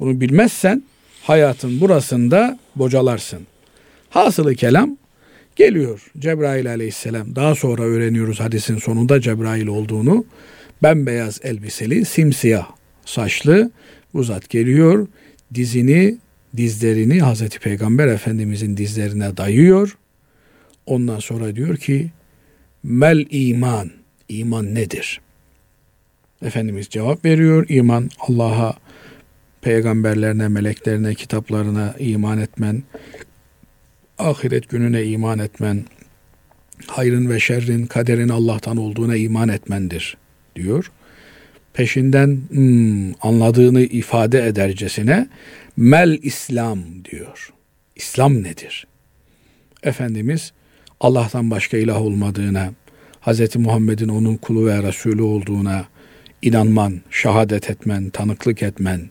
Bunu 0.01 0.21
bilmezsen 0.21 0.83
hayatın 1.23 1.81
burasında 1.81 2.59
bocalarsın. 2.77 3.47
Hasılı 4.11 4.55
kelam 4.55 4.97
geliyor 5.57 6.11
Cebrail 6.19 6.71
aleyhisselam. 6.71 7.37
Daha 7.37 7.55
sonra 7.55 7.83
öğreniyoruz 7.83 8.41
hadisin 8.41 8.79
sonunda 8.79 9.21
Cebrail 9.21 9.67
olduğunu. 9.67 10.25
Bembeyaz 10.83 11.41
elbiseli, 11.43 12.05
simsiyah 12.05 12.67
saçlı 13.05 13.71
bu 14.15 14.23
zat 14.23 14.49
geliyor. 14.49 15.09
Dizini, 15.55 16.19
dizlerini 16.57 17.21
Hazreti 17.21 17.59
Peygamber 17.59 18.07
Efendimizin 18.07 18.77
dizlerine 18.77 19.37
dayıyor. 19.37 19.99
Ondan 20.87 21.19
sonra 21.19 21.57
diyor 21.57 21.77
ki 21.77 22.11
Mel 22.87 23.27
iman. 23.31 23.90
İman 24.29 24.75
nedir? 24.75 25.20
Efendimiz 26.42 26.88
cevap 26.88 27.25
veriyor. 27.25 27.66
İman 27.68 28.11
Allah'a, 28.18 28.74
peygamberlerine, 29.61 30.49
meleklerine, 30.49 31.14
kitaplarına 31.14 31.95
iman 31.99 32.39
etmen, 32.39 32.82
ahiret 34.18 34.68
gününe 34.68 35.05
iman 35.05 35.39
etmen, 35.39 35.84
hayrın 36.87 37.30
ve 37.30 37.41
şerrin, 37.41 37.87
kaderin 37.87 38.28
Allah'tan 38.28 38.76
olduğuna 38.76 39.16
iman 39.16 39.49
etmendir 39.49 40.16
diyor. 40.57 40.93
Peşinden 41.74 42.41
hmm, 42.51 43.12
anladığını 43.22 43.80
ifade 43.80 44.47
edercesine 44.47 45.28
mel 45.76 46.18
İslam 46.22 47.05
diyor. 47.05 47.53
İslam 47.97 48.43
nedir? 48.43 48.87
Efendimiz 49.82 50.53
Allah'tan 51.01 51.51
başka 51.51 51.76
ilah 51.76 52.03
olmadığına, 52.03 52.72
Hz. 53.20 53.57
Muhammed'in 53.57 54.09
onun 54.09 54.36
kulu 54.36 54.66
ve 54.66 54.82
Resulü 54.82 55.22
olduğuna 55.22 55.84
inanman, 56.42 57.01
şehadet 57.11 57.70
etmen, 57.70 58.11
tanıklık 58.11 58.62
etmen, 58.62 59.11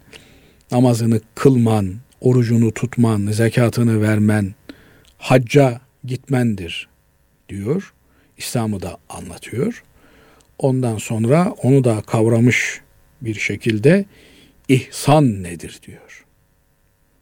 namazını 0.72 1.22
kılman, 1.36 1.96
orucunu 2.22 2.72
tutman, 2.72 3.32
zekatını 3.32 4.02
vermen, 4.02 4.56
hacca 5.18 5.82
gitmendir 6.04 6.88
diyor. 7.50 7.94
İslam'ı 8.38 8.82
da 8.82 8.98
anlatıyor. 9.10 9.84
ondan 10.60 10.98
sonra 10.98 11.52
onu 11.64 11.84
da 11.84 12.02
kavramış 12.02 12.82
bir 13.22 13.36
şekilde 13.36 14.06
ihsan 14.68 15.44
nedir 15.44 15.80
diyor. 15.88 16.26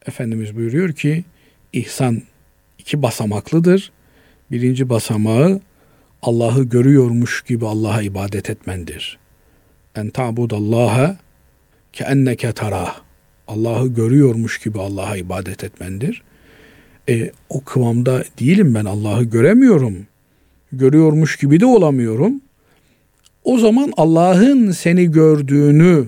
Efendimiz 0.05 0.55
buyuruyor 0.55 0.93
ki 0.93 1.23
ihsan 1.73 2.21
iki 2.79 3.01
basamaklıdır. 3.01 3.91
Birinci 4.51 4.89
basamağı 4.89 5.61
Allah'ı 6.21 6.63
görüyormuş 6.63 7.41
gibi 7.41 7.65
Allah'a 7.65 8.01
ibadet 8.01 8.49
etmendir. 8.49 9.17
En 9.95 10.09
ta'budallaha 10.09 11.17
ke 11.93 12.03
enneke 12.03 12.51
tarah. 12.51 13.01
Allah'ı 13.47 13.87
görüyormuş 13.87 14.59
gibi 14.59 14.79
Allah'a 14.79 15.17
ibadet 15.17 15.63
etmendir. 15.63 16.23
E, 17.09 17.31
o 17.49 17.63
kıvamda 17.63 18.23
değilim 18.39 18.75
ben 18.75 18.85
Allah'ı 18.85 19.23
göremiyorum. 19.23 20.07
Görüyormuş 20.71 21.37
gibi 21.37 21.59
de 21.59 21.65
olamıyorum. 21.65 22.41
O 23.43 23.57
zaman 23.57 23.93
Allah'ın 23.97 24.71
seni 24.71 25.11
gördüğünü 25.11 26.07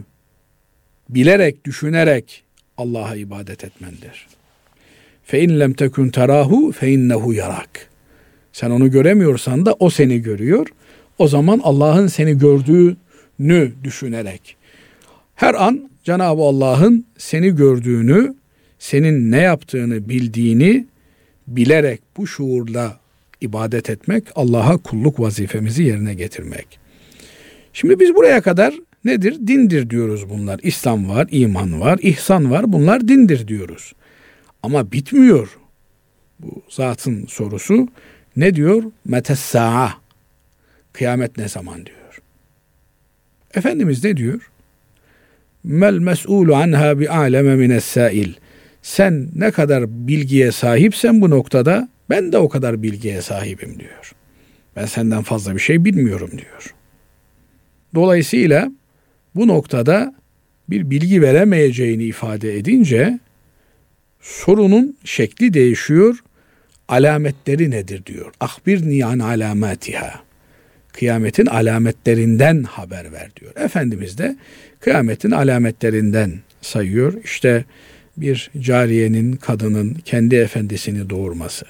bilerek, 1.09 1.65
düşünerek 1.65 2.43
Allah'a 2.77 3.15
ibadet 3.15 3.63
etmendir. 3.63 4.27
Fe 5.23 5.43
in 5.43 5.59
lem 5.59 5.73
tekun 5.73 6.09
terahu 6.09 6.71
fe 6.71 6.91
innehu 6.91 7.33
yarak. 7.33 7.89
Sen 8.55 8.69
onu 8.69 8.91
göremiyorsan 8.91 9.65
da 9.65 9.73
o 9.73 9.89
seni 9.89 10.21
görüyor. 10.21 10.67
O 11.17 11.27
zaman 11.27 11.59
Allah'ın 11.63 12.07
seni 12.07 12.37
gördüğünü 12.37 13.71
düşünerek 13.83 14.55
her 15.35 15.53
an 15.53 15.89
Cenab-ı 16.03 16.41
Allah'ın 16.41 17.05
seni 17.17 17.55
gördüğünü, 17.55 18.35
senin 18.79 19.31
ne 19.31 19.37
yaptığını 19.41 20.09
bildiğini 20.09 20.85
bilerek 21.47 22.01
bu 22.17 22.27
şuurla 22.27 22.99
ibadet 23.41 23.89
etmek, 23.89 24.23
Allah'a 24.35 24.77
kulluk 24.77 25.19
vazifemizi 25.19 25.83
yerine 25.83 26.13
getirmek. 26.13 26.79
Şimdi 27.73 27.99
biz 27.99 28.15
buraya 28.15 28.41
kadar 28.41 28.73
nedir? 29.05 29.47
Dindir 29.47 29.89
diyoruz 29.89 30.29
bunlar. 30.29 30.59
İslam 30.63 31.09
var, 31.09 31.27
iman 31.31 31.81
var, 31.81 31.99
ihsan 32.01 32.51
var. 32.51 32.73
Bunlar 32.73 33.07
dindir 33.07 33.47
diyoruz. 33.47 33.93
Ama 34.63 34.91
bitmiyor. 34.91 35.57
Bu 36.39 36.61
zatın 36.69 37.25
sorusu 37.25 37.87
ne 38.35 38.55
diyor? 38.55 38.83
Metessa'a. 39.05 39.93
Kıyamet 40.93 41.37
ne 41.37 41.47
zaman 41.47 41.85
diyor. 41.85 42.21
Efendimiz 43.53 44.03
ne 44.03 44.17
diyor? 44.17 44.51
Mel 45.63 45.99
mes'ulu 45.99 46.55
anha 46.55 46.99
bi 46.99 47.09
aleme 47.09 47.55
mines. 47.55 47.97
Sen 48.81 49.29
ne 49.35 49.51
kadar 49.51 50.07
bilgiye 50.07 50.51
sahipsen 50.51 51.21
bu 51.21 51.29
noktada 51.29 51.89
ben 52.09 52.31
de 52.31 52.37
o 52.37 52.49
kadar 52.49 52.83
bilgiye 52.83 53.21
sahibim 53.21 53.79
diyor. 53.79 54.15
Ben 54.75 54.85
senden 54.85 55.21
fazla 55.21 55.55
bir 55.55 55.59
şey 55.59 55.85
bilmiyorum 55.85 56.31
diyor. 56.31 56.75
Dolayısıyla 57.95 58.71
bu 59.35 59.47
noktada 59.47 60.15
bir 60.69 60.89
bilgi 60.89 61.21
veremeyeceğini 61.21 62.03
ifade 62.03 62.57
edince 62.57 63.19
sorunun 64.21 64.97
şekli 65.03 65.53
değişiyor. 65.53 66.23
Alametleri 66.87 67.71
nedir 67.71 68.05
diyor. 68.05 68.33
Ahbir 68.39 68.87
niyan 68.87 69.19
alamatiha. 69.19 70.25
Kıyametin 70.93 71.45
alametlerinden 71.45 72.63
haber 72.63 73.11
ver 73.13 73.31
diyor. 73.41 73.51
Efendimiz 73.55 74.17
de 74.17 74.37
kıyametin 74.79 75.31
alametlerinden 75.31 76.39
sayıyor. 76.61 77.13
İşte 77.23 77.65
bir 78.17 78.51
cariyenin, 78.59 79.33
kadının 79.33 79.93
kendi 79.93 80.35
efendisini 80.35 81.09
doğurması. 81.09 81.65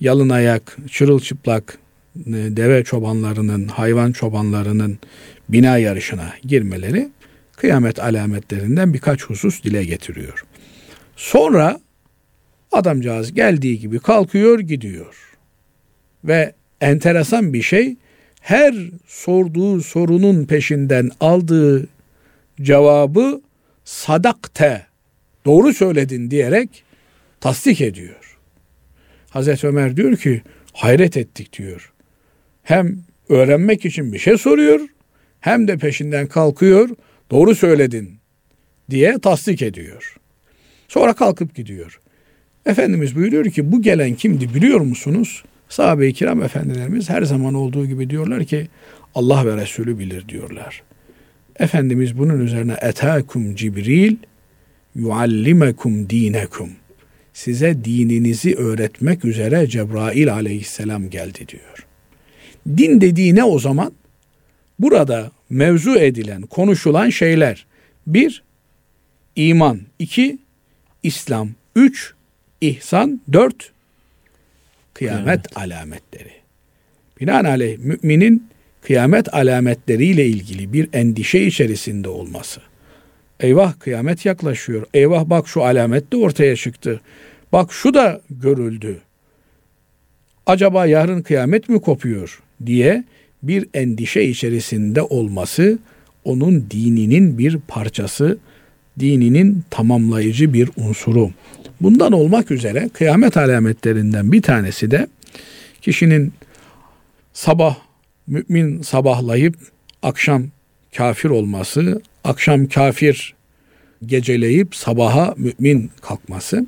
Yalın 0.00 0.28
ayak, 0.28 0.76
çırılçıplak 0.90 1.78
e, 2.26 2.32
deve 2.32 2.84
çobanlarının, 2.84 3.68
hayvan 3.68 4.12
çobanlarının 4.12 4.98
bina 5.48 5.78
yarışına 5.78 6.34
girmeleri 6.44 7.08
kıyamet 7.56 8.00
alametlerinden 8.00 8.94
birkaç 8.94 9.22
husus 9.22 9.62
dile 9.62 9.84
getiriyor. 9.84 10.44
Sonra 11.16 11.80
adamcağız 12.72 13.34
geldiği 13.34 13.78
gibi 13.78 13.98
kalkıyor 13.98 14.58
gidiyor. 14.58 15.38
Ve 16.24 16.54
enteresan 16.80 17.52
bir 17.52 17.62
şey 17.62 17.96
her 18.40 18.74
sorduğu 19.06 19.80
sorunun 19.80 20.44
peşinden 20.44 21.10
aldığı 21.20 21.88
cevabı 22.62 23.40
sadakte 23.84 24.86
doğru 25.44 25.74
söyledin 25.74 26.30
diyerek 26.30 26.84
tasdik 27.40 27.80
ediyor. 27.80 28.38
Hazreti 29.30 29.66
Ömer 29.66 29.96
diyor 29.96 30.16
ki 30.16 30.42
hayret 30.72 31.16
ettik 31.16 31.58
diyor. 31.58 31.92
Hem 32.62 32.98
öğrenmek 33.28 33.84
için 33.84 34.12
bir 34.12 34.18
şey 34.18 34.38
soruyor 34.38 34.80
hem 35.40 35.68
de 35.68 35.76
peşinden 35.76 36.26
kalkıyor 36.26 36.88
doğru 37.30 37.54
söyledin 37.54 38.18
diye 38.90 39.18
tasdik 39.18 39.62
ediyor. 39.62 40.16
Sonra 40.88 41.12
kalkıp 41.12 41.54
gidiyor. 41.54 42.00
Efendimiz 42.66 43.16
buyuruyor 43.16 43.44
ki 43.44 43.72
bu 43.72 43.82
gelen 43.82 44.14
kimdi 44.14 44.54
biliyor 44.54 44.80
musunuz? 44.80 45.44
Sahabe-i 45.68 46.12
kiram 46.12 46.42
efendilerimiz 46.42 47.10
her 47.10 47.22
zaman 47.22 47.54
olduğu 47.54 47.86
gibi 47.86 48.10
diyorlar 48.10 48.44
ki 48.44 48.68
Allah 49.14 49.46
ve 49.46 49.56
Resulü 49.56 49.98
bilir 49.98 50.28
diyorlar. 50.28 50.82
Efendimiz 51.58 52.18
bunun 52.18 52.40
üzerine 52.40 52.76
etakum 52.82 53.54
Cibril 53.54 54.16
yuallimekum 54.94 56.10
dinekum. 56.10 56.70
Size 57.32 57.84
dininizi 57.84 58.54
öğretmek 58.54 59.24
üzere 59.24 59.66
Cebrail 59.66 60.32
aleyhisselam 60.32 61.10
geldi 61.10 61.48
diyor. 61.48 61.86
Din 62.68 63.00
dediği 63.00 63.34
ne 63.34 63.44
o 63.44 63.58
zaman? 63.58 63.92
Burada 64.78 65.30
mevzu 65.50 65.96
edilen, 65.96 66.42
konuşulan 66.42 67.10
şeyler. 67.10 67.66
Bir, 68.06 68.42
iman. 69.36 69.80
iki 69.98 70.38
İslam. 71.02 71.50
Üç, 71.76 72.14
ihsan. 72.62 73.20
Dört, 73.32 73.72
kıyamet 74.94 75.26
evet. 75.28 75.56
alametleri. 75.56 76.32
Binaenaleyh 77.20 77.78
müminin 77.78 78.48
kıyamet 78.82 79.34
alametleriyle 79.34 80.26
ilgili 80.26 80.72
bir 80.72 80.88
endişe 80.92 81.40
içerisinde 81.40 82.08
olması. 82.08 82.60
Eyvah 83.40 83.80
kıyamet 83.80 84.26
yaklaşıyor. 84.26 84.86
Eyvah 84.94 85.24
bak 85.24 85.48
şu 85.48 85.64
alamet 85.64 86.12
de 86.12 86.16
ortaya 86.16 86.56
çıktı. 86.56 87.00
Bak 87.52 87.72
şu 87.72 87.94
da 87.94 88.20
görüldü. 88.30 89.00
Acaba 90.46 90.86
yarın 90.86 91.22
kıyamet 91.22 91.68
mi 91.68 91.80
kopuyor 91.80 92.42
diye 92.66 93.04
bir 93.42 93.68
endişe 93.74 94.22
içerisinde 94.22 95.02
olması 95.02 95.78
onun 96.24 96.66
dininin 96.70 97.38
bir 97.38 97.58
parçası, 97.68 98.38
dininin 99.00 99.64
tamamlayıcı 99.70 100.52
bir 100.52 100.70
unsuru. 100.76 101.30
Bundan 101.82 102.12
olmak 102.12 102.50
üzere 102.50 102.88
kıyamet 102.92 103.36
alametlerinden 103.36 104.32
bir 104.32 104.42
tanesi 104.42 104.90
de 104.90 105.06
kişinin 105.80 106.32
sabah 107.32 107.76
mümin 108.26 108.82
sabahlayıp 108.82 109.56
akşam 110.02 110.46
kafir 110.96 111.30
olması, 111.30 112.02
akşam 112.24 112.66
kafir 112.66 113.34
geceleyip 114.06 114.76
sabaha 114.76 115.34
mümin 115.36 115.90
kalkması. 116.00 116.66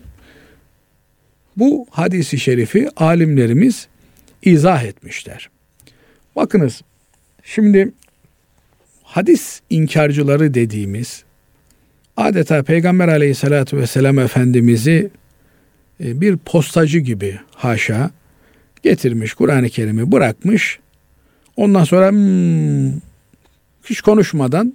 Bu 1.57 1.87
hadisi 1.91 2.39
şerifi 2.39 2.89
alimlerimiz 2.97 3.89
izah 4.43 4.85
etmişler. 4.85 5.51
Bakınız 6.37 6.83
şimdi 7.43 7.93
hadis 9.03 9.61
inkarcıları 9.71 10.55
dediğimiz 10.55 11.25
adeta 12.17 12.63
Peygamber 12.63 13.09
aleyhissalatü 13.09 13.77
vesselam 13.77 14.19
Efendimiz'i 14.19 15.11
e, 16.01 16.21
bir 16.21 16.37
postacı 16.37 16.99
gibi 16.99 17.39
haşa 17.55 18.11
getirmiş 18.83 19.35
Kur'an-ı 19.35 19.69
Kerim'i 19.69 20.13
bırakmış. 20.13 20.79
Ondan 21.57 21.85
sonra 21.85 22.11
hmm, 22.11 22.93
hiç 23.85 24.01
konuşmadan 24.01 24.75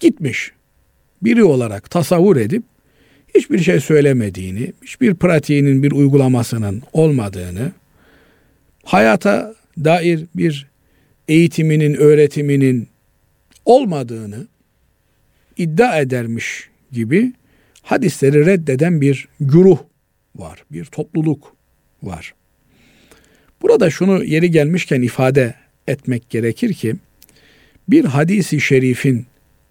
gitmiş. 0.00 0.52
Biri 1.22 1.44
olarak 1.44 1.90
tasavvur 1.90 2.36
edip 2.36 2.62
hiçbir 3.34 3.58
şey 3.58 3.80
söylemediğini, 3.80 4.72
hiçbir 4.82 5.14
pratiğinin 5.14 5.82
bir 5.82 5.92
uygulamasının 5.92 6.82
olmadığını, 6.92 7.72
hayata 8.84 9.54
dair 9.84 10.26
bir 10.36 10.66
eğitiminin, 11.28 11.94
öğretiminin 11.94 12.88
olmadığını 13.64 14.46
iddia 15.60 16.00
edermiş 16.00 16.68
gibi 16.92 17.32
hadisleri 17.82 18.46
reddeden 18.46 19.00
bir 19.00 19.28
güruh 19.40 19.78
var, 20.36 20.64
bir 20.72 20.84
topluluk 20.84 21.56
var. 22.02 22.34
Burada 23.62 23.90
şunu 23.90 24.24
yeri 24.24 24.50
gelmişken 24.50 25.02
ifade 25.02 25.54
etmek 25.88 26.30
gerekir 26.30 26.74
ki 26.74 26.96
bir 27.88 28.04
hadisi 28.04 28.60
şerifin 28.60 29.26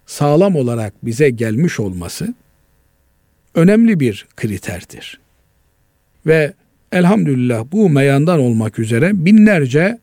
sağlam 0.06 0.56
olarak 0.56 0.94
bize 1.02 1.30
gelmiş 1.30 1.80
olması 1.80 2.34
önemli 3.54 4.00
bir 4.00 4.26
kriterdir. 4.36 5.20
Ve 6.26 6.52
elhamdülillah 6.92 7.64
bu 7.72 7.90
meyandan 7.90 8.40
olmak 8.40 8.78
üzere 8.78 9.10
binlerce 9.24 9.98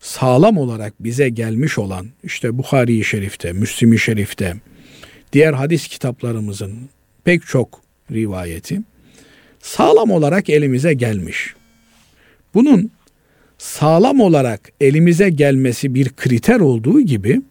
sağlam 0.00 0.58
olarak 0.58 0.94
bize 1.00 1.28
gelmiş 1.28 1.78
olan 1.78 2.06
işte 2.24 2.58
Buhari-i 2.58 3.04
Şerif'te, 3.04 3.52
Müslim-i 3.52 3.98
Şerif'te, 3.98 4.56
diğer 5.32 5.52
hadis 5.52 5.88
kitaplarımızın 5.88 6.88
pek 7.24 7.46
çok 7.46 7.80
rivayeti 8.10 8.82
sağlam 9.60 10.10
olarak 10.10 10.50
elimize 10.50 10.94
gelmiş. 10.94 11.54
Bunun 12.54 12.90
sağlam 13.58 14.20
olarak 14.20 14.72
elimize 14.80 15.30
gelmesi 15.30 15.94
bir 15.94 16.08
kriter 16.08 16.60
olduğu 16.60 17.00
gibi 17.00 17.42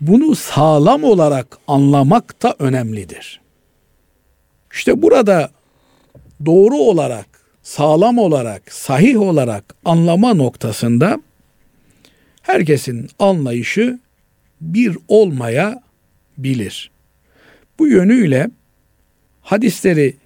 bunu 0.00 0.34
sağlam 0.34 1.04
olarak 1.04 1.58
anlamak 1.68 2.42
da 2.42 2.56
önemlidir. 2.58 3.40
İşte 4.72 5.02
burada 5.02 5.50
doğru 6.46 6.76
olarak, 6.76 7.26
sağlam 7.62 8.18
olarak, 8.18 8.72
sahih 8.72 9.20
olarak 9.20 9.74
anlama 9.84 10.34
noktasında 10.34 11.20
herkesin 12.42 13.08
anlayışı 13.18 14.00
bir 14.60 14.98
olmaya 15.08 15.82
bilir. 16.38 16.90
Bu 17.78 17.88
yönüyle 17.88 18.50
hadisleri 19.40 20.16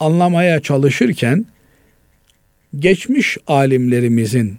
anlamaya 0.00 0.60
çalışırken 0.60 1.46
geçmiş 2.78 3.38
alimlerimizin 3.46 4.58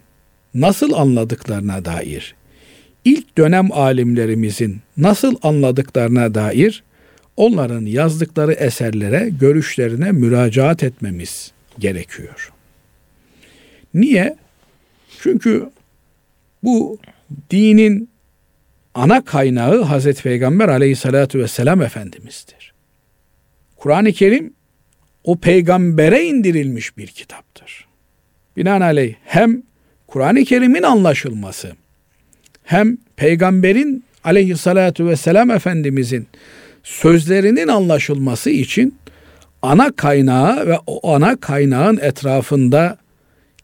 nasıl 0.53 0.93
anladıklarına 0.93 1.85
dair, 1.85 2.35
ilk 3.05 3.37
dönem 3.37 3.71
alimlerimizin 3.71 4.81
nasıl 4.97 5.35
anladıklarına 5.43 6.35
dair 6.35 6.83
onların 7.37 7.85
yazdıkları 7.85 8.53
eserlere, 8.53 9.29
görüşlerine 9.39 10.11
müracaat 10.11 10.83
etmemiz 10.83 11.51
gerekiyor. 11.79 12.51
Niye? 13.93 14.35
Çünkü 15.19 15.69
bu 16.63 16.99
dinin 17.51 18.09
ana 18.95 19.25
kaynağı 19.25 19.81
Hazreti 19.81 20.23
Peygamber 20.23 20.69
aleyhissalatu 20.69 21.39
vesselam 21.39 21.81
Efendimiz'dir. 21.81 22.73
Kur'an-ı 23.75 24.11
Kerim 24.11 24.53
o 25.23 25.37
peygambere 25.37 26.23
indirilmiş 26.23 26.97
bir 26.97 27.07
kitaptır. 27.07 27.87
Binaenaleyh 28.57 29.15
hem 29.23 29.63
Kur'an-ı 30.07 30.43
Kerim'in 30.43 30.83
anlaşılması 30.83 31.71
hem 32.63 32.97
peygamberin 33.15 34.03
aleyhissalatu 34.23 35.07
vesselam 35.07 35.51
Efendimizin 35.51 36.27
sözlerinin 36.83 37.67
anlaşılması 37.67 38.49
için 38.49 38.95
ana 39.61 39.91
kaynağı 39.91 40.67
ve 40.67 40.77
o 40.87 41.13
ana 41.13 41.35
kaynağın 41.35 41.97
etrafında 41.97 42.97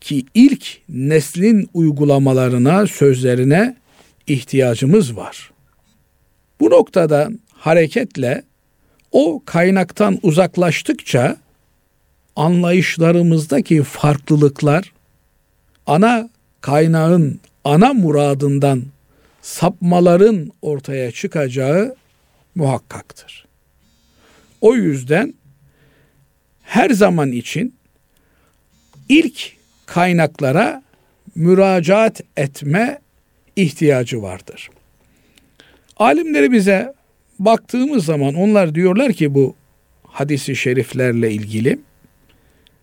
ki 0.01 0.25
ilk 0.33 0.77
neslin 0.89 1.69
uygulamalarına, 1.73 2.87
sözlerine 2.87 3.75
ihtiyacımız 4.27 5.17
var. 5.17 5.51
Bu 6.59 6.69
noktada 6.69 7.29
hareketle 7.53 8.43
o 9.11 9.41
kaynaktan 9.45 10.19
uzaklaştıkça 10.23 11.37
anlayışlarımızdaki 12.35 13.83
farklılıklar 13.83 14.93
ana 15.85 16.29
kaynağın 16.61 17.39
ana 17.63 17.93
muradından 17.93 18.83
sapmaların 19.41 20.51
ortaya 20.61 21.11
çıkacağı 21.11 21.95
muhakkaktır. 22.55 23.45
O 24.61 24.75
yüzden 24.75 25.33
her 26.63 26.89
zaman 26.89 27.31
için 27.31 27.75
ilk 29.09 29.53
kaynaklara 29.85 30.83
müracaat 31.35 32.21
etme 32.37 32.99
ihtiyacı 33.57 34.21
vardır. 34.21 34.69
Alimleri 35.97 36.51
bize 36.51 36.93
baktığımız 37.39 38.05
zaman 38.05 38.33
onlar 38.35 38.75
diyorlar 38.75 39.13
ki 39.13 39.33
bu 39.33 39.55
hadisi 40.03 40.55
şeriflerle 40.55 41.31
ilgili 41.31 41.79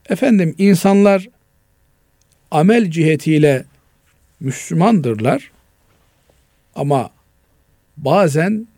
efendim 0.09 0.55
insanlar 0.59 1.29
amel 2.51 2.91
cihetiyle 2.91 3.65
Müslümandırlar 4.41 5.51
ama 6.75 7.11
bazen 7.97 8.69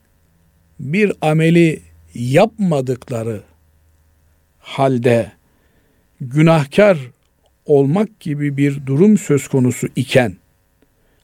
bir 0.81 1.13
ameli 1.21 1.83
yapmadıkları 2.15 3.43
halde 4.59 5.33
günahkar 6.21 6.99
olmak 7.67 8.21
gibi 8.21 8.57
bir 8.57 8.87
durum 8.87 9.19
söz 9.19 9.49
konusu 9.49 9.89
iken 9.97 10.37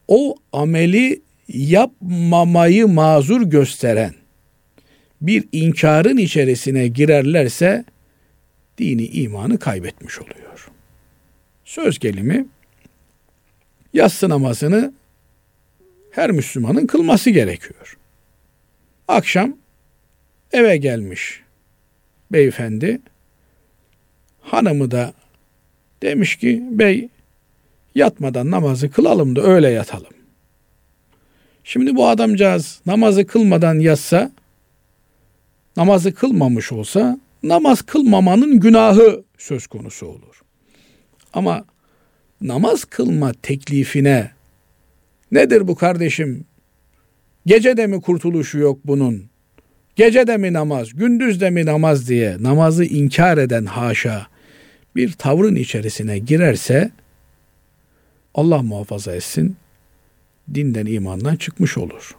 o 0.07 0.35
ameli 0.51 1.21
yapmamayı 1.47 2.87
mazur 2.87 3.41
gösteren 3.41 4.13
bir 5.21 5.43
inkarın 5.51 6.17
içerisine 6.17 6.87
girerlerse 6.87 7.85
dini 8.77 9.05
imanı 9.05 9.59
kaybetmiş 9.59 10.19
oluyor. 10.19 10.69
Söz 11.65 11.99
gelimi 11.99 12.45
yatsı 13.93 14.29
namazını 14.29 14.93
her 16.11 16.31
Müslümanın 16.31 16.87
kılması 16.87 17.29
gerekiyor. 17.29 17.97
Akşam 19.07 19.57
eve 20.51 20.77
gelmiş 20.77 21.41
beyefendi 22.31 22.99
hanımı 24.41 24.91
da 24.91 25.13
demiş 26.01 26.35
ki 26.35 26.63
bey 26.71 27.09
yatmadan 27.95 28.51
namazı 28.51 28.91
kılalım 28.91 29.35
da 29.35 29.41
öyle 29.41 29.69
yatalım. 29.69 30.13
Şimdi 31.63 31.95
bu 31.95 32.07
adamcağız 32.07 32.81
namazı 32.85 33.27
kılmadan 33.27 33.79
yatsa 33.79 34.31
namazı 35.77 36.13
kılmamış 36.13 36.71
olsa 36.71 37.19
namaz 37.43 37.81
kılmamanın 37.81 38.59
günahı 38.59 39.23
söz 39.37 39.67
konusu 39.67 40.05
olur. 40.05 40.41
Ama 41.33 41.65
namaz 42.41 42.85
kılma 42.85 43.31
teklifine 43.41 44.31
nedir 45.31 45.67
bu 45.67 45.75
kardeşim? 45.75 46.45
Gece 47.45 47.77
de 47.77 47.87
mi 47.87 48.01
kurtuluşu 48.01 48.59
yok 48.59 48.79
bunun? 48.85 49.25
Gece 49.95 50.27
de 50.27 50.37
mi 50.37 50.53
namaz, 50.53 50.93
gündüz 50.93 51.41
de 51.41 51.49
mi 51.49 51.65
namaz 51.65 52.09
diye 52.09 52.37
namazı 52.39 52.85
inkar 52.85 53.37
eden 53.37 53.65
haşa 53.65 54.27
bir 54.95 55.11
tavrın 55.11 55.55
içerisine 55.55 56.19
girerse 56.19 56.91
Allah 58.35 58.61
muhafaza 58.61 59.15
etsin 59.15 59.55
dinden 60.53 60.85
imandan 60.85 61.35
çıkmış 61.35 61.77
olur. 61.77 62.15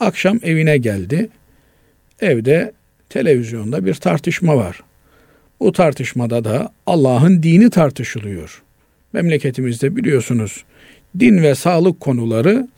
Akşam 0.00 0.40
evine 0.42 0.76
geldi. 0.78 1.28
Evde 2.20 2.72
televizyonda 3.08 3.84
bir 3.84 3.94
tartışma 3.94 4.56
var. 4.56 4.80
Bu 5.60 5.72
tartışmada 5.72 6.44
da 6.44 6.72
Allah'ın 6.86 7.42
dini 7.42 7.70
tartışılıyor. 7.70 8.62
Memleketimizde 9.12 9.96
biliyorsunuz 9.96 10.64
din 11.18 11.42
ve 11.42 11.54
sağlık 11.54 12.00
konuları 12.00 12.68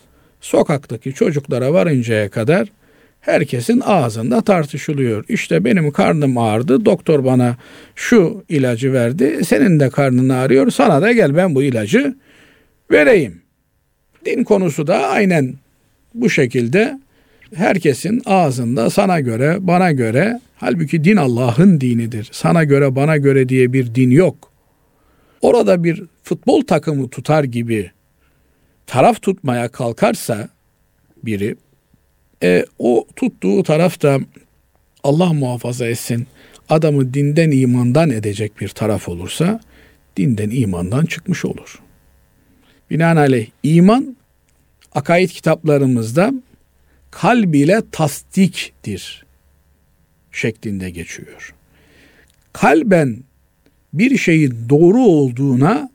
sokaktaki 0.41 1.15
çocuklara 1.15 1.73
varıncaya 1.73 2.29
kadar 2.29 2.69
herkesin 3.21 3.83
ağzında 3.85 4.41
tartışılıyor. 4.41 5.25
İşte 5.29 5.65
benim 5.65 5.91
karnım 5.91 6.39
ağrıdı. 6.39 6.85
Doktor 6.85 7.25
bana 7.25 7.57
şu 7.95 8.45
ilacı 8.49 8.93
verdi. 8.93 9.45
Senin 9.45 9.81
de 9.81 9.91
karnın 9.91 10.29
ağrıyor. 10.29 10.71
Sana 10.71 11.03
da 11.03 11.13
gel 11.13 11.37
ben 11.37 11.55
bu 11.55 11.63
ilacı 11.63 12.15
vereyim. 12.91 13.43
Din 14.25 14.45
konusu 14.45 14.87
da 14.87 15.07
aynen 15.07 15.55
bu 16.15 16.31
şekilde 16.31 16.99
herkesin 17.55 18.23
ağzında 18.27 18.91
sana 18.91 19.21
göre, 19.21 19.57
bana 19.61 19.93
göre 19.93 20.41
halbuki 20.57 21.05
din 21.05 21.17
Allah'ın 21.17 21.81
dinidir. 21.81 22.29
Sana 22.33 22.65
göre, 22.65 22.97
bana 22.97 23.17
göre 23.17 23.49
diye 23.49 23.73
bir 23.73 23.95
din 23.95 24.11
yok. 24.11 24.53
Orada 25.41 25.85
bir 25.85 26.03
futbol 26.23 26.63
takımı 26.63 27.09
tutar 27.09 27.45
gibi 27.45 27.91
taraf 28.87 29.23
tutmaya 29.23 29.69
kalkarsa 29.69 30.49
biri 31.23 31.57
e, 32.43 32.65
o 32.79 33.07
tuttuğu 33.17 33.63
tarafta 33.63 34.21
Allah 35.05 35.33
muhafaza 35.33 35.87
etsin 35.87 36.27
adamı 36.69 37.15
dinden 37.15 37.51
imandan 37.51 38.11
edecek 38.11 38.61
bir 38.61 38.69
taraf 38.69 39.09
olursa 39.09 39.61
dinden 40.17 40.51
imandan 40.51 41.05
çıkmış 41.05 41.45
olur. 41.45 41.79
Binaenaleyh 42.91 43.47
iman 43.63 44.17
akaid 44.93 45.29
kitaplarımızda 45.29 46.33
kalb 47.11 47.55
ile 47.55 47.83
tasdiktir 47.93 49.25
şeklinde 50.33 50.91
geçiyor. 50.91 51.55
Kalben 52.53 53.19
bir 53.93 54.19
şeyin 54.19 54.69
doğru 54.69 55.01
olduğuna 55.01 55.91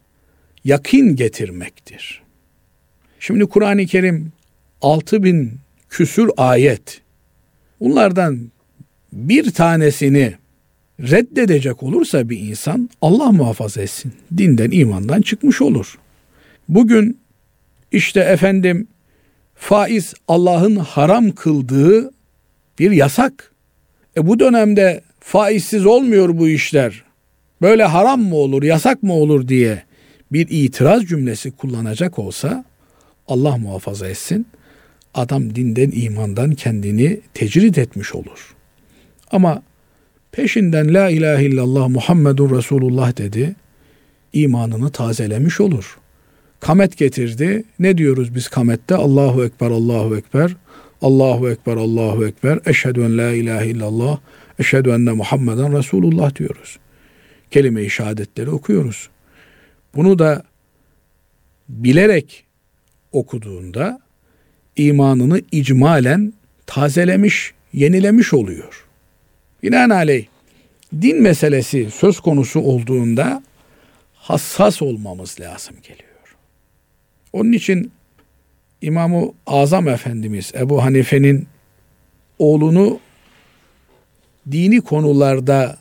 yakin 0.64 1.16
getirmektir. 1.16 2.22
Şimdi 3.20 3.46
Kur'an-ı 3.46 3.86
Kerim 3.86 4.32
6000 4.82 5.52
küsür 5.90 6.30
ayet. 6.38 7.02
Bunlardan 7.80 8.52
bir 9.14 9.52
tanesini 9.52 10.34
reddedecek 11.00 11.84
olursa 11.84 12.30
bir 12.30 12.40
insan 12.40 12.90
Allah 13.02 13.32
muhafaza 13.32 13.82
etsin. 13.82 14.14
Dinden, 14.38 14.72
imandan 14.72 15.22
çıkmış 15.22 15.62
olur. 15.62 15.98
Bugün 16.70 17.20
işte 17.92 18.20
efendim 18.20 18.88
faiz 19.56 20.14
Allah'ın 20.28 20.76
haram 20.76 21.32
kıldığı 21.32 22.12
bir 22.80 22.92
yasak. 22.92 23.52
E 24.18 24.28
bu 24.28 24.40
dönemde 24.40 25.02
faizsiz 25.20 25.86
olmuyor 25.86 26.38
bu 26.38 26.48
işler. 26.48 27.04
Böyle 27.62 27.84
haram 27.84 28.22
mı 28.22 28.36
olur, 28.36 28.64
yasak 28.64 29.04
mı 29.04 29.14
olur 29.14 29.48
diye 29.48 29.84
bir 30.32 30.48
itiraz 30.50 31.06
cümlesi 31.06 31.52
kullanacak 31.52 32.20
olsa 32.20 32.66
Allah 33.28 33.58
muhafaza 33.58 34.08
etsin. 34.08 34.48
Adam 35.14 35.56
dinden 35.56 35.92
imandan 35.96 36.52
kendini 36.52 37.20
tecrid 37.34 37.76
etmiş 37.76 38.16
olur. 38.16 38.56
Ama 39.32 39.64
peşinden 40.32 40.94
la 40.94 41.10
ilahe 41.10 41.46
illallah 41.46 41.88
Muhammedun 41.88 42.58
Resulullah 42.58 43.18
dedi. 43.18 43.56
imanını 44.34 44.92
tazelemiş 44.92 45.62
olur. 45.62 45.98
Kamet 46.64 46.98
getirdi. 46.98 47.64
Ne 47.80 47.98
diyoruz 47.98 48.36
biz 48.36 48.48
kamette? 48.48 48.96
Allahu 48.96 49.46
Ekber, 49.46 49.72
Allahu 49.72 50.18
Ekber. 50.18 50.56
Allahu 51.02 51.50
Ekber, 51.50 51.78
Allahu 51.78 52.26
Ekber. 52.28 52.60
Eşhedü 52.66 53.02
en 53.04 53.18
la 53.18 53.30
ilahe 53.30 53.68
illallah. 53.68 54.20
Eşhedü 54.60 54.90
enne 54.90 55.12
Muhammeden 55.12 55.78
Resulullah 55.78 56.36
diyoruz. 56.36 56.80
Kelime-i 57.52 57.90
şehadetleri 57.90 58.50
okuyoruz. 58.50 59.10
Bunu 59.96 60.20
da 60.20 60.44
bilerek 61.70 62.46
okuduğunda 63.12 64.00
imanını 64.76 65.42
icmalen 65.52 66.34
tazelemiş, 66.66 67.54
yenilemiş 67.74 68.34
oluyor. 68.34 68.86
Binaenaleyh 69.64 70.26
din 71.02 71.22
meselesi 71.22 71.92
söz 71.92 72.20
konusu 72.20 72.60
olduğunda 72.60 73.44
hassas 74.14 74.82
olmamız 74.82 75.40
lazım 75.40 75.76
geliyor. 75.84 76.13
Onun 77.34 77.52
için 77.52 77.92
İmam-ı 78.82 79.32
Azam 79.48 79.88
Efendimiz 79.88 80.52
Ebu 80.56 80.84
Hanife'nin 80.84 81.48
oğlunu 82.40 83.00
dini 84.52 84.82
konularda 84.82 85.78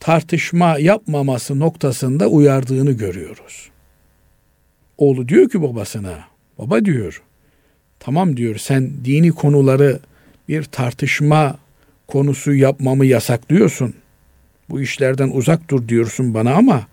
tartışma 0.00 0.78
yapmaması 0.78 1.58
noktasında 1.58 2.26
uyardığını 2.26 2.92
görüyoruz. 2.92 3.70
Oğlu 4.98 5.28
diyor 5.28 5.48
ki 5.48 5.62
babasına, 5.62 6.18
baba 6.58 6.84
diyor, 6.84 7.22
tamam 7.98 8.36
diyor 8.36 8.56
sen 8.56 8.90
dini 9.04 9.30
konuları 9.30 9.98
bir 10.48 10.62
tartışma 10.62 11.58
konusu 12.08 12.54
yapmamı 12.54 13.06
yasaklıyorsun. 13.06 13.94
Bu 14.68 14.80
işlerden 14.80 15.30
uzak 15.30 15.70
dur 15.70 15.88
diyorsun 15.88 16.34
bana 16.34 16.54
ama 16.54 16.86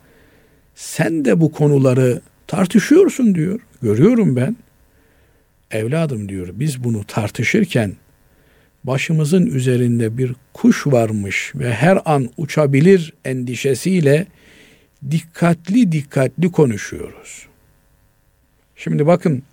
sen 0.75 1.25
de 1.25 1.39
bu 1.39 1.51
konuları 1.51 2.21
tartışıyorsun 2.47 3.35
diyor. 3.35 3.59
Görüyorum 3.81 4.35
ben. 4.35 4.55
Evladım 5.71 6.29
diyor 6.29 6.47
biz 6.51 6.83
bunu 6.83 7.03
tartışırken 7.03 7.95
başımızın 8.83 9.45
üzerinde 9.45 10.17
bir 10.17 10.35
kuş 10.53 10.87
varmış 10.87 11.51
ve 11.55 11.73
her 11.73 11.99
an 12.05 12.29
uçabilir 12.37 13.13
endişesiyle 13.25 14.27
dikkatli 15.11 15.91
dikkatli 15.91 16.51
konuşuyoruz. 16.51 17.47
Şimdi 18.75 19.07
bakın 19.07 19.43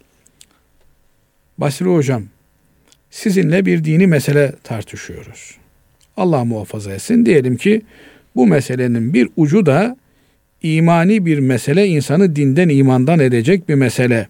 Basri 1.58 1.86
hocam 1.86 2.24
sizinle 3.10 3.66
bir 3.66 3.84
dini 3.84 4.06
mesele 4.06 4.52
tartışıyoruz. 4.62 5.56
Allah 6.16 6.44
muhafaza 6.44 6.92
etsin 6.92 7.26
diyelim 7.26 7.56
ki 7.56 7.82
bu 8.36 8.46
meselenin 8.46 9.14
bir 9.14 9.28
ucu 9.36 9.66
da 9.66 9.96
imani 10.64 11.26
bir 11.26 11.38
mesele, 11.38 11.86
insanı 11.86 12.36
dinden 12.36 12.68
imandan 12.68 13.18
edecek 13.18 13.68
bir 13.68 13.74
mesele. 13.74 14.28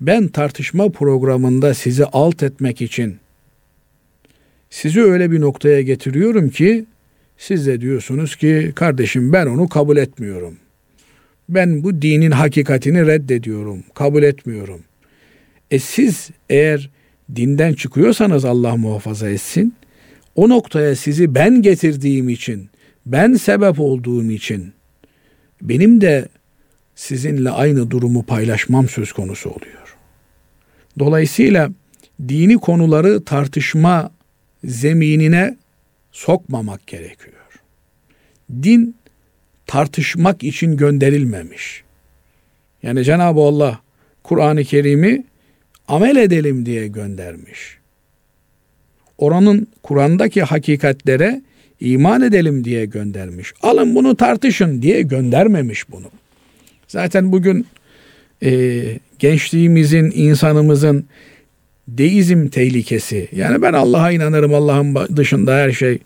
Ben 0.00 0.28
tartışma 0.28 0.88
programında 0.88 1.74
sizi 1.74 2.04
alt 2.04 2.42
etmek 2.42 2.82
için 2.82 3.16
sizi 4.70 5.02
öyle 5.02 5.30
bir 5.30 5.40
noktaya 5.40 5.82
getiriyorum 5.82 6.48
ki 6.50 6.84
siz 7.38 7.66
de 7.66 7.80
diyorsunuz 7.80 8.36
ki 8.36 8.72
kardeşim 8.74 9.32
ben 9.32 9.46
onu 9.46 9.68
kabul 9.68 9.96
etmiyorum. 9.96 10.56
Ben 11.48 11.84
bu 11.84 12.02
dinin 12.02 12.30
hakikatini 12.30 13.06
reddediyorum, 13.06 13.84
kabul 13.94 14.22
etmiyorum. 14.22 14.80
E 15.70 15.78
siz 15.78 16.30
eğer 16.50 16.90
dinden 17.36 17.74
çıkıyorsanız 17.74 18.44
Allah 18.44 18.76
muhafaza 18.76 19.30
etsin, 19.30 19.74
o 20.34 20.48
noktaya 20.48 20.96
sizi 20.96 21.34
ben 21.34 21.62
getirdiğim 21.62 22.28
için, 22.28 22.68
ben 23.06 23.34
sebep 23.34 23.80
olduğum 23.80 24.30
için 24.30 24.72
benim 25.62 26.00
de 26.00 26.28
sizinle 26.94 27.50
aynı 27.50 27.90
durumu 27.90 28.22
paylaşmam 28.22 28.88
söz 28.88 29.12
konusu 29.12 29.50
oluyor. 29.50 29.96
Dolayısıyla 30.98 31.70
dini 32.28 32.54
konuları 32.58 33.24
tartışma 33.24 34.10
zeminine 34.64 35.56
sokmamak 36.12 36.86
gerekiyor. 36.86 37.32
Din 38.62 38.96
tartışmak 39.66 40.42
için 40.42 40.76
gönderilmemiş. 40.76 41.82
Yani 42.82 43.04
Cenab-ı 43.04 43.40
Allah 43.40 43.80
Kur'an-ı 44.22 44.64
Kerim'i 44.64 45.24
amel 45.88 46.16
edelim 46.16 46.66
diye 46.66 46.88
göndermiş. 46.88 47.78
Oranın 49.18 49.66
Kur'an'daki 49.82 50.42
hakikatlere 50.42 51.42
iman 51.82 52.22
edelim 52.22 52.64
diye 52.64 52.84
göndermiş. 52.84 53.52
Alın 53.62 53.94
bunu 53.94 54.16
tartışın 54.16 54.82
diye 54.82 55.02
göndermemiş 55.02 55.90
bunu. 55.90 56.06
Zaten 56.88 57.32
bugün 57.32 57.66
e, 58.42 58.82
gençliğimizin, 59.18 60.12
insanımızın 60.14 61.06
deizm 61.88 62.48
tehlikesi. 62.48 63.28
Yani 63.32 63.62
ben 63.62 63.72
Allah'a 63.72 64.10
inanırım, 64.10 64.54
Allah'ın 64.54 65.16
dışında 65.16 65.56
her 65.56 65.72
şey 65.72 65.98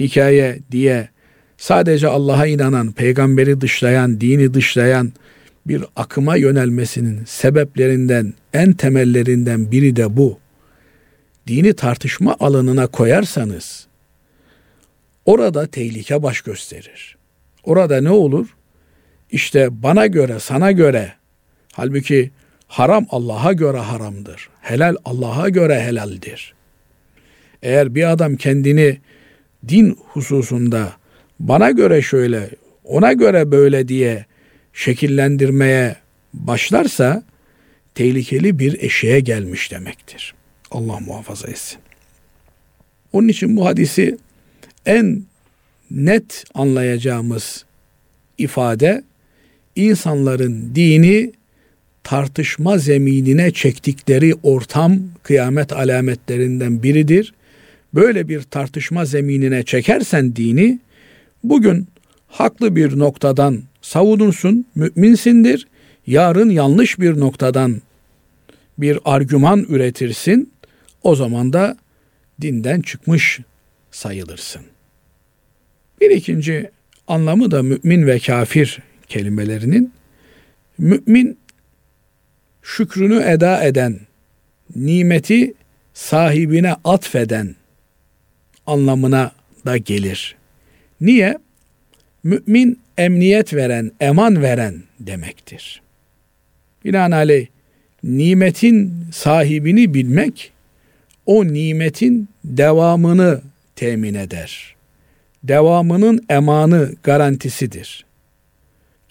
hikaye 0.00 0.58
diye 0.70 1.08
sadece 1.56 2.08
Allah'a 2.08 2.46
inanan, 2.46 2.92
peygamberi 2.92 3.60
dışlayan, 3.60 4.20
dini 4.20 4.54
dışlayan 4.54 5.12
bir 5.66 5.84
akıma 5.96 6.36
yönelmesinin 6.36 7.24
sebeplerinden, 7.24 8.34
en 8.52 8.72
temellerinden 8.72 9.72
biri 9.72 9.96
de 9.96 10.16
bu. 10.16 10.38
Dini 11.46 11.74
tartışma 11.74 12.36
alanına 12.40 12.86
koyarsanız 12.86 13.86
orada 15.26 15.66
tehlike 15.66 16.22
baş 16.22 16.40
gösterir. 16.40 17.16
Orada 17.64 18.00
ne 18.00 18.10
olur? 18.10 18.56
İşte 19.30 19.82
bana 19.82 20.06
göre, 20.06 20.40
sana 20.40 20.72
göre 20.72 21.12
halbuki 21.72 22.30
haram 22.66 23.06
Allah'a 23.10 23.52
göre 23.52 23.78
haramdır. 23.78 24.48
Helal 24.60 24.96
Allah'a 25.04 25.48
göre 25.48 25.80
helaldir. 25.80 26.54
Eğer 27.62 27.94
bir 27.94 28.10
adam 28.12 28.36
kendini 28.36 28.98
din 29.68 29.98
hususunda 29.98 30.92
bana 31.40 31.70
göre 31.70 32.02
şöyle, 32.02 32.50
ona 32.84 33.12
göre 33.12 33.50
böyle 33.50 33.88
diye 33.88 34.26
şekillendirmeye 34.72 35.96
başlarsa 36.34 37.22
tehlikeli 37.94 38.58
bir 38.58 38.82
eşeğe 38.82 39.20
gelmiş 39.20 39.70
demektir. 39.70 40.34
Allah 40.70 41.00
muhafaza 41.00 41.48
etsin. 41.48 41.78
Onun 43.12 43.28
için 43.28 43.56
bu 43.56 43.66
hadisi 43.66 44.18
en 44.86 45.22
net 45.90 46.44
anlayacağımız 46.54 47.64
ifade 48.38 49.04
insanların 49.76 50.74
dini 50.74 51.32
tartışma 52.04 52.78
zeminine 52.78 53.50
çektikleri 53.50 54.34
ortam 54.42 54.98
kıyamet 55.22 55.72
alametlerinden 55.72 56.82
biridir. 56.82 57.34
Böyle 57.94 58.28
bir 58.28 58.42
tartışma 58.42 59.04
zeminine 59.04 59.62
çekersen 59.62 60.36
dini 60.36 60.78
bugün 61.44 61.88
haklı 62.26 62.76
bir 62.76 62.98
noktadan 62.98 63.62
savunursun, 63.82 64.66
müminsindir. 64.74 65.66
Yarın 66.06 66.50
yanlış 66.50 67.00
bir 67.00 67.20
noktadan 67.20 67.82
bir 68.78 68.98
argüman 69.04 69.66
üretirsin. 69.68 70.52
O 71.02 71.14
zaman 71.16 71.52
da 71.52 71.76
dinden 72.40 72.80
çıkmış 72.80 73.40
sayılırsın. 73.92 74.62
Bir 76.00 76.10
ikinci 76.10 76.70
anlamı 77.08 77.50
da 77.50 77.62
mümin 77.62 78.06
ve 78.06 78.18
kafir 78.18 78.78
kelimelerinin 79.08 79.92
mümin 80.78 81.38
şükrünü 82.62 83.22
eda 83.22 83.64
eden, 83.64 84.00
nimeti 84.76 85.54
sahibine 85.94 86.76
atfeden 86.84 87.56
anlamına 88.66 89.32
da 89.66 89.76
gelir. 89.76 90.36
Niye? 91.00 91.38
Mümin 92.24 92.80
emniyet 92.98 93.54
veren, 93.54 93.92
eman 94.00 94.42
veren 94.42 94.82
demektir. 95.00 95.82
Binaenaleyh 96.84 97.46
nimetin 98.02 99.06
sahibini 99.12 99.94
bilmek 99.94 100.52
o 101.26 101.46
nimetin 101.46 102.28
devamını 102.44 103.40
temin 103.82 104.14
eder. 104.14 104.74
Devamının 105.44 106.24
emanı 106.28 106.94
garantisidir. 107.02 108.04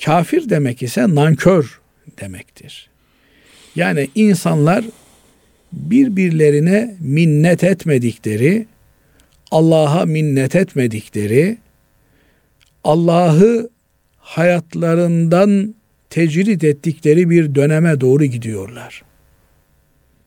Kafir 0.06 0.50
demek 0.50 0.84
ise 0.84 1.16
nankör 1.16 1.82
demektir. 2.22 2.90
Yani 3.76 4.10
insanlar 4.16 4.86
birbirlerine 5.74 6.96
minnet 7.00 7.64
etmedikleri, 7.64 8.66
Allah'a 9.52 10.06
minnet 10.06 10.56
etmedikleri, 10.56 11.58
Allah'ı 12.84 13.70
hayatlarından 14.18 15.76
tecrit 16.10 16.64
ettikleri 16.64 17.30
bir 17.30 17.56
döneme 17.56 18.02
doğru 18.02 18.26
gidiyorlar. 18.26 19.04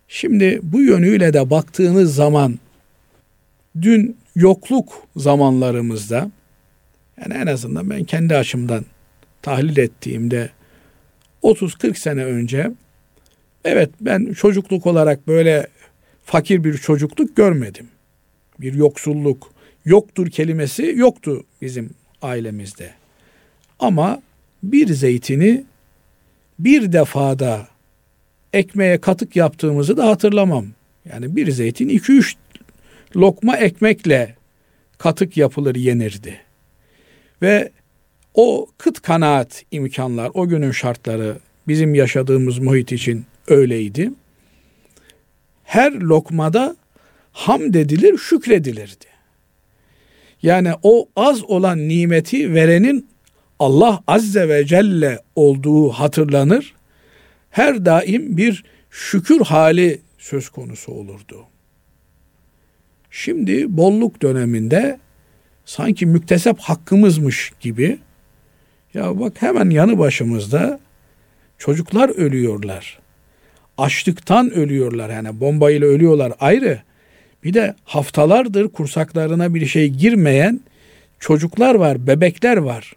Şimdi 0.08 0.60
bu 0.62 0.82
yönüyle 0.82 1.32
de 1.32 1.50
baktığınız 1.50 2.14
zaman 2.14 2.58
dün 3.82 4.23
yokluk 4.34 4.92
zamanlarımızda 5.16 6.30
yani 7.20 7.34
en 7.34 7.46
azından 7.46 7.90
ben 7.90 8.04
kendi 8.04 8.36
açımdan 8.36 8.84
tahlil 9.42 9.76
ettiğimde 9.76 10.50
30-40 11.42 11.94
sene 11.94 12.24
önce 12.24 12.70
evet 13.64 13.90
ben 14.00 14.32
çocukluk 14.32 14.86
olarak 14.86 15.26
böyle 15.26 15.66
fakir 16.24 16.64
bir 16.64 16.78
çocukluk 16.78 17.36
görmedim. 17.36 17.88
Bir 18.60 18.74
yoksulluk, 18.74 19.50
yoktur 19.84 20.30
kelimesi 20.30 20.92
yoktu 20.96 21.44
bizim 21.62 21.90
ailemizde. 22.22 22.90
Ama 23.78 24.22
bir 24.62 24.88
zeytini 24.88 25.64
bir 26.58 26.92
defada 26.92 27.68
ekmeğe 28.52 29.00
katık 29.00 29.36
yaptığımızı 29.36 29.96
da 29.96 30.08
hatırlamam. 30.08 30.66
Yani 31.04 31.36
bir 31.36 31.50
zeytin 31.50 31.88
2-3 31.88 32.34
lokma 33.16 33.56
ekmekle 33.56 34.34
katık 34.98 35.36
yapılır 35.36 35.74
yenirdi. 35.74 36.40
Ve 37.42 37.70
o 38.34 38.66
kıt 38.78 39.00
kanaat 39.00 39.64
imkanlar, 39.70 40.30
o 40.34 40.48
günün 40.48 40.70
şartları 40.70 41.38
bizim 41.68 41.94
yaşadığımız 41.94 42.58
muhit 42.58 42.92
için 42.92 43.26
öyleydi. 43.48 44.10
Her 45.64 45.92
lokmada 45.92 46.76
hamd 47.32 47.74
edilir, 47.74 48.18
şükredilirdi. 48.18 49.06
Yani 50.42 50.72
o 50.82 51.08
az 51.16 51.44
olan 51.44 51.88
nimeti 51.88 52.54
verenin 52.54 53.08
Allah 53.58 54.02
Azze 54.06 54.48
ve 54.48 54.66
Celle 54.66 55.20
olduğu 55.36 55.88
hatırlanır. 55.88 56.74
Her 57.50 57.84
daim 57.84 58.36
bir 58.36 58.64
şükür 58.90 59.40
hali 59.40 60.00
söz 60.18 60.48
konusu 60.48 60.92
olurdu. 60.92 61.46
Şimdi 63.16 63.76
bolluk 63.76 64.22
döneminde 64.22 64.98
sanki 65.64 66.06
müktesep 66.06 66.58
hakkımızmış 66.58 67.52
gibi 67.60 67.98
ya 68.94 69.20
bak 69.20 69.32
hemen 69.42 69.70
yanı 69.70 69.98
başımızda 69.98 70.80
çocuklar 71.58 72.08
ölüyorlar. 72.08 72.98
Açlıktan 73.78 74.50
ölüyorlar 74.50 75.10
yani 75.10 75.40
bombayla 75.40 75.86
ölüyorlar 75.86 76.32
ayrı. 76.40 76.82
Bir 77.44 77.54
de 77.54 77.74
haftalardır 77.84 78.68
kursaklarına 78.68 79.54
bir 79.54 79.66
şey 79.66 79.88
girmeyen 79.88 80.60
çocuklar 81.20 81.74
var, 81.74 82.06
bebekler 82.06 82.56
var. 82.56 82.92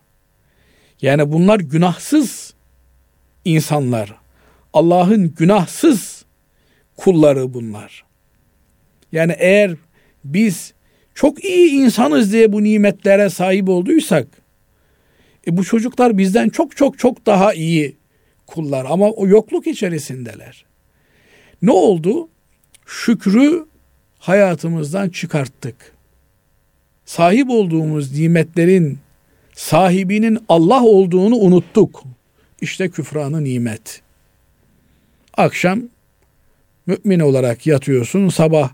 Yani 1.01 1.31
bunlar 1.31 1.59
günahsız 1.59 2.53
insanlar. 3.45 4.15
Allah'ın 4.73 5.35
günahsız 5.37 6.25
kulları 6.95 7.53
bunlar. 7.53 8.03
Yani 9.11 9.35
eğer 9.37 9.75
biz 10.33 10.73
çok 11.15 11.43
iyi 11.43 11.69
insanız 11.71 12.33
diye 12.33 12.53
bu 12.53 12.63
nimetlere 12.63 13.29
sahip 13.29 13.69
olduysak 13.69 14.27
e 15.47 15.57
bu 15.57 15.63
çocuklar 15.63 16.17
bizden 16.17 16.49
çok 16.49 16.77
çok 16.77 16.99
çok 16.99 17.25
daha 17.25 17.53
iyi 17.53 17.95
kullar 18.47 18.85
ama 18.89 19.09
o 19.09 19.27
yokluk 19.27 19.67
içerisindeler. 19.67 20.65
Ne 21.61 21.71
oldu? 21.71 22.29
Şükrü 22.85 23.65
hayatımızdan 24.19 25.09
çıkarttık. 25.09 25.75
Sahip 27.05 27.49
olduğumuz 27.49 28.19
nimetlerin 28.19 28.99
sahibinin 29.55 30.39
Allah 30.49 30.83
olduğunu 30.83 31.35
unuttuk. 31.35 32.03
İşte 32.61 32.89
küfranı 32.89 33.43
nimet. 33.43 34.01
Akşam 35.37 35.81
mümin 36.85 37.19
olarak 37.19 37.67
yatıyorsun, 37.67 38.29
sabah 38.29 38.71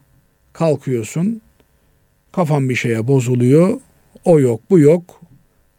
kalkıyorsun, 0.53 1.41
kafan 2.33 2.69
bir 2.69 2.75
şeye 2.75 3.07
bozuluyor, 3.07 3.79
o 4.25 4.39
yok, 4.39 4.61
bu 4.69 4.79
yok, 4.79 5.21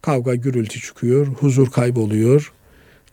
kavga 0.01 0.35
gürültü 0.35 0.81
çıkıyor, 0.81 1.27
huzur 1.27 1.71
kayboluyor. 1.71 2.53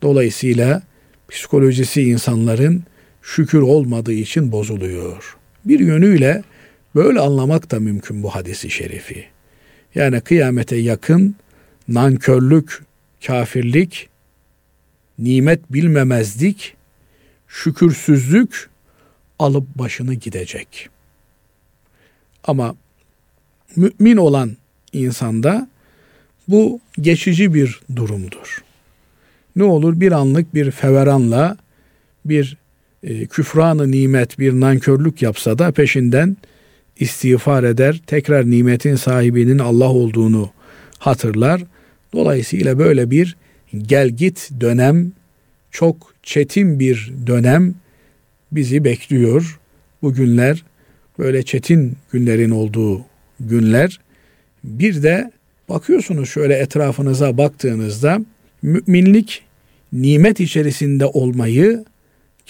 Dolayısıyla 0.03 0.83
psikolojisi 1.29 2.03
insanların 2.03 2.83
şükür 3.23 3.61
olmadığı 3.61 4.13
için 4.13 4.53
bozuluyor. 4.53 5.37
Bir 5.65 5.81
yönüyle 5.81 6.43
böyle 6.95 7.21
anlamak 7.21 7.71
da 7.71 7.81
mümkün 7.81 8.23
bu 8.23 8.35
hadisi 8.35 8.71
şerifi. 8.71 9.25
Yani 9.95 10.21
kıyamete 10.21 10.77
yakın 10.77 11.37
nankörlük, 11.89 12.83
kafirlik, 13.27 14.09
nimet 15.19 15.73
bilmemezlik, 15.73 16.75
şükürsüzlük 17.49 18.71
alıp 19.39 19.67
başını 19.75 20.15
gidecek. 20.15 20.89
Ama 22.45 22.77
mümin 23.77 24.17
olan 24.17 24.57
insanda 24.93 25.69
bu 26.49 26.81
geçici 27.01 27.55
bir 27.55 27.81
durumdur. 27.97 28.63
Ne 29.57 29.65
olur 29.65 30.01
bir 30.01 30.13
anlık 30.13 30.55
bir 30.55 30.71
feveranla 30.71 31.57
bir 32.25 32.57
e, 33.03 33.27
küfranı 33.27 33.91
nimet 33.91 34.39
bir 34.39 34.53
nankörlük 34.53 35.23
yapsa 35.23 35.59
da 35.59 35.73
peşinden 35.73 36.37
istiğfar 36.97 37.65
eder. 37.65 38.01
Tekrar 38.07 38.51
nimetin 38.51 38.97
sahibinin 38.97 39.59
Allah 39.59 39.89
olduğunu 39.89 40.51
hatırlar. 40.99 41.65
Dolayısıyla 42.13 42.79
böyle 42.79 43.11
bir 43.11 43.37
gel 43.77 44.09
git 44.09 44.51
dönem 44.61 45.13
çok 45.71 46.15
çetin 46.23 46.81
bir 46.81 47.13
dönem 47.27 47.75
bizi 48.53 48.85
bekliyor. 48.85 49.59
Bu 50.03 50.15
günler 50.15 50.65
böyle 51.19 51.43
çetin 51.43 51.97
günlerin 52.13 52.51
olduğu 52.51 53.12
günler. 53.41 54.01
Bir 54.65 55.03
de 55.03 55.33
bakıyorsunuz 55.69 56.29
şöyle 56.29 56.55
etrafınıza 56.55 57.39
baktığınızda 57.39 58.21
müminlik 58.63 59.43
nimet 59.93 60.41
içerisinde 60.41 61.07
olmayı, 61.07 61.85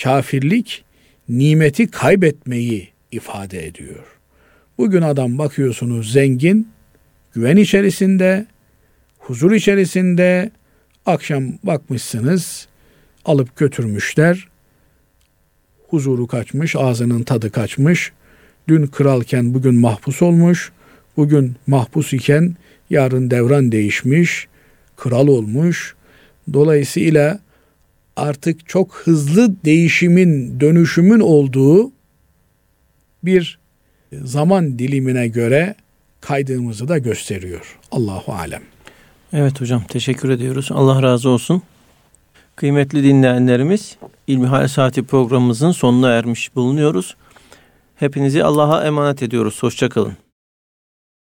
kafirlik 0.03 0.85
nimeti 1.29 1.91
kaybetmeyi 1.91 2.89
ifade 3.13 3.67
ediyor. 3.67 4.05
Bugün 4.79 5.03
adam 5.03 5.39
bakıyorsunuz 5.39 6.13
zengin, 6.13 6.69
güven 7.35 7.57
içerisinde, 7.57 8.47
huzur 9.19 9.53
içerisinde, 9.53 10.51
akşam 11.07 11.53
bakmışsınız 11.63 12.69
alıp 13.25 13.57
götürmüşler. 13.57 14.49
Huzuru 15.89 16.27
kaçmış, 16.27 16.77
ağzının 16.77 17.23
tadı 17.23 17.51
kaçmış. 17.51 18.13
Dün 18.69 18.87
kralken 18.87 19.55
bugün 19.55 19.75
mahpus 19.75 20.23
olmuş. 20.23 20.73
Bugün 21.17 21.57
mahpus 21.67 22.13
iken 22.13 22.57
yarın 22.91 23.31
devran 23.31 23.73
değişmiş, 23.73 24.49
kral 24.97 25.29
olmuş. 25.29 25.95
Dolayısıyla 26.53 27.41
artık 28.17 28.69
çok 28.69 28.95
hızlı 28.95 29.65
değişimin, 29.65 30.61
dönüşümün 30.61 31.21
olduğu 31.21 31.93
bir 33.25 33.59
zaman 34.13 34.79
dilimine 34.79 35.29
göre 35.29 35.75
kaydığımızı 36.21 36.89
da 36.89 36.99
gösteriyor. 36.99 37.79
Allahu 37.91 38.33
alem. 38.33 38.63
Evet 39.33 39.61
hocam 39.61 39.85
teşekkür 39.89 40.31
ediyoruz. 40.31 40.69
Allah 40.71 41.03
razı 41.03 41.29
olsun. 41.29 41.63
Kıymetli 42.57 43.05
dinleyenlerimiz 43.05 43.97
İlmihal 44.27 44.69
Saati 44.69 45.03
programımızın 45.03 45.73
sonuna 45.73 46.11
ermiş 46.11 46.55
bulunuyoruz. 46.55 47.17
Hepinizi 48.03 48.45
Allah'a 48.45 48.85
emanet 48.85 49.23
ediyoruz. 49.23 49.63
Hoşçakalın. 49.63 50.13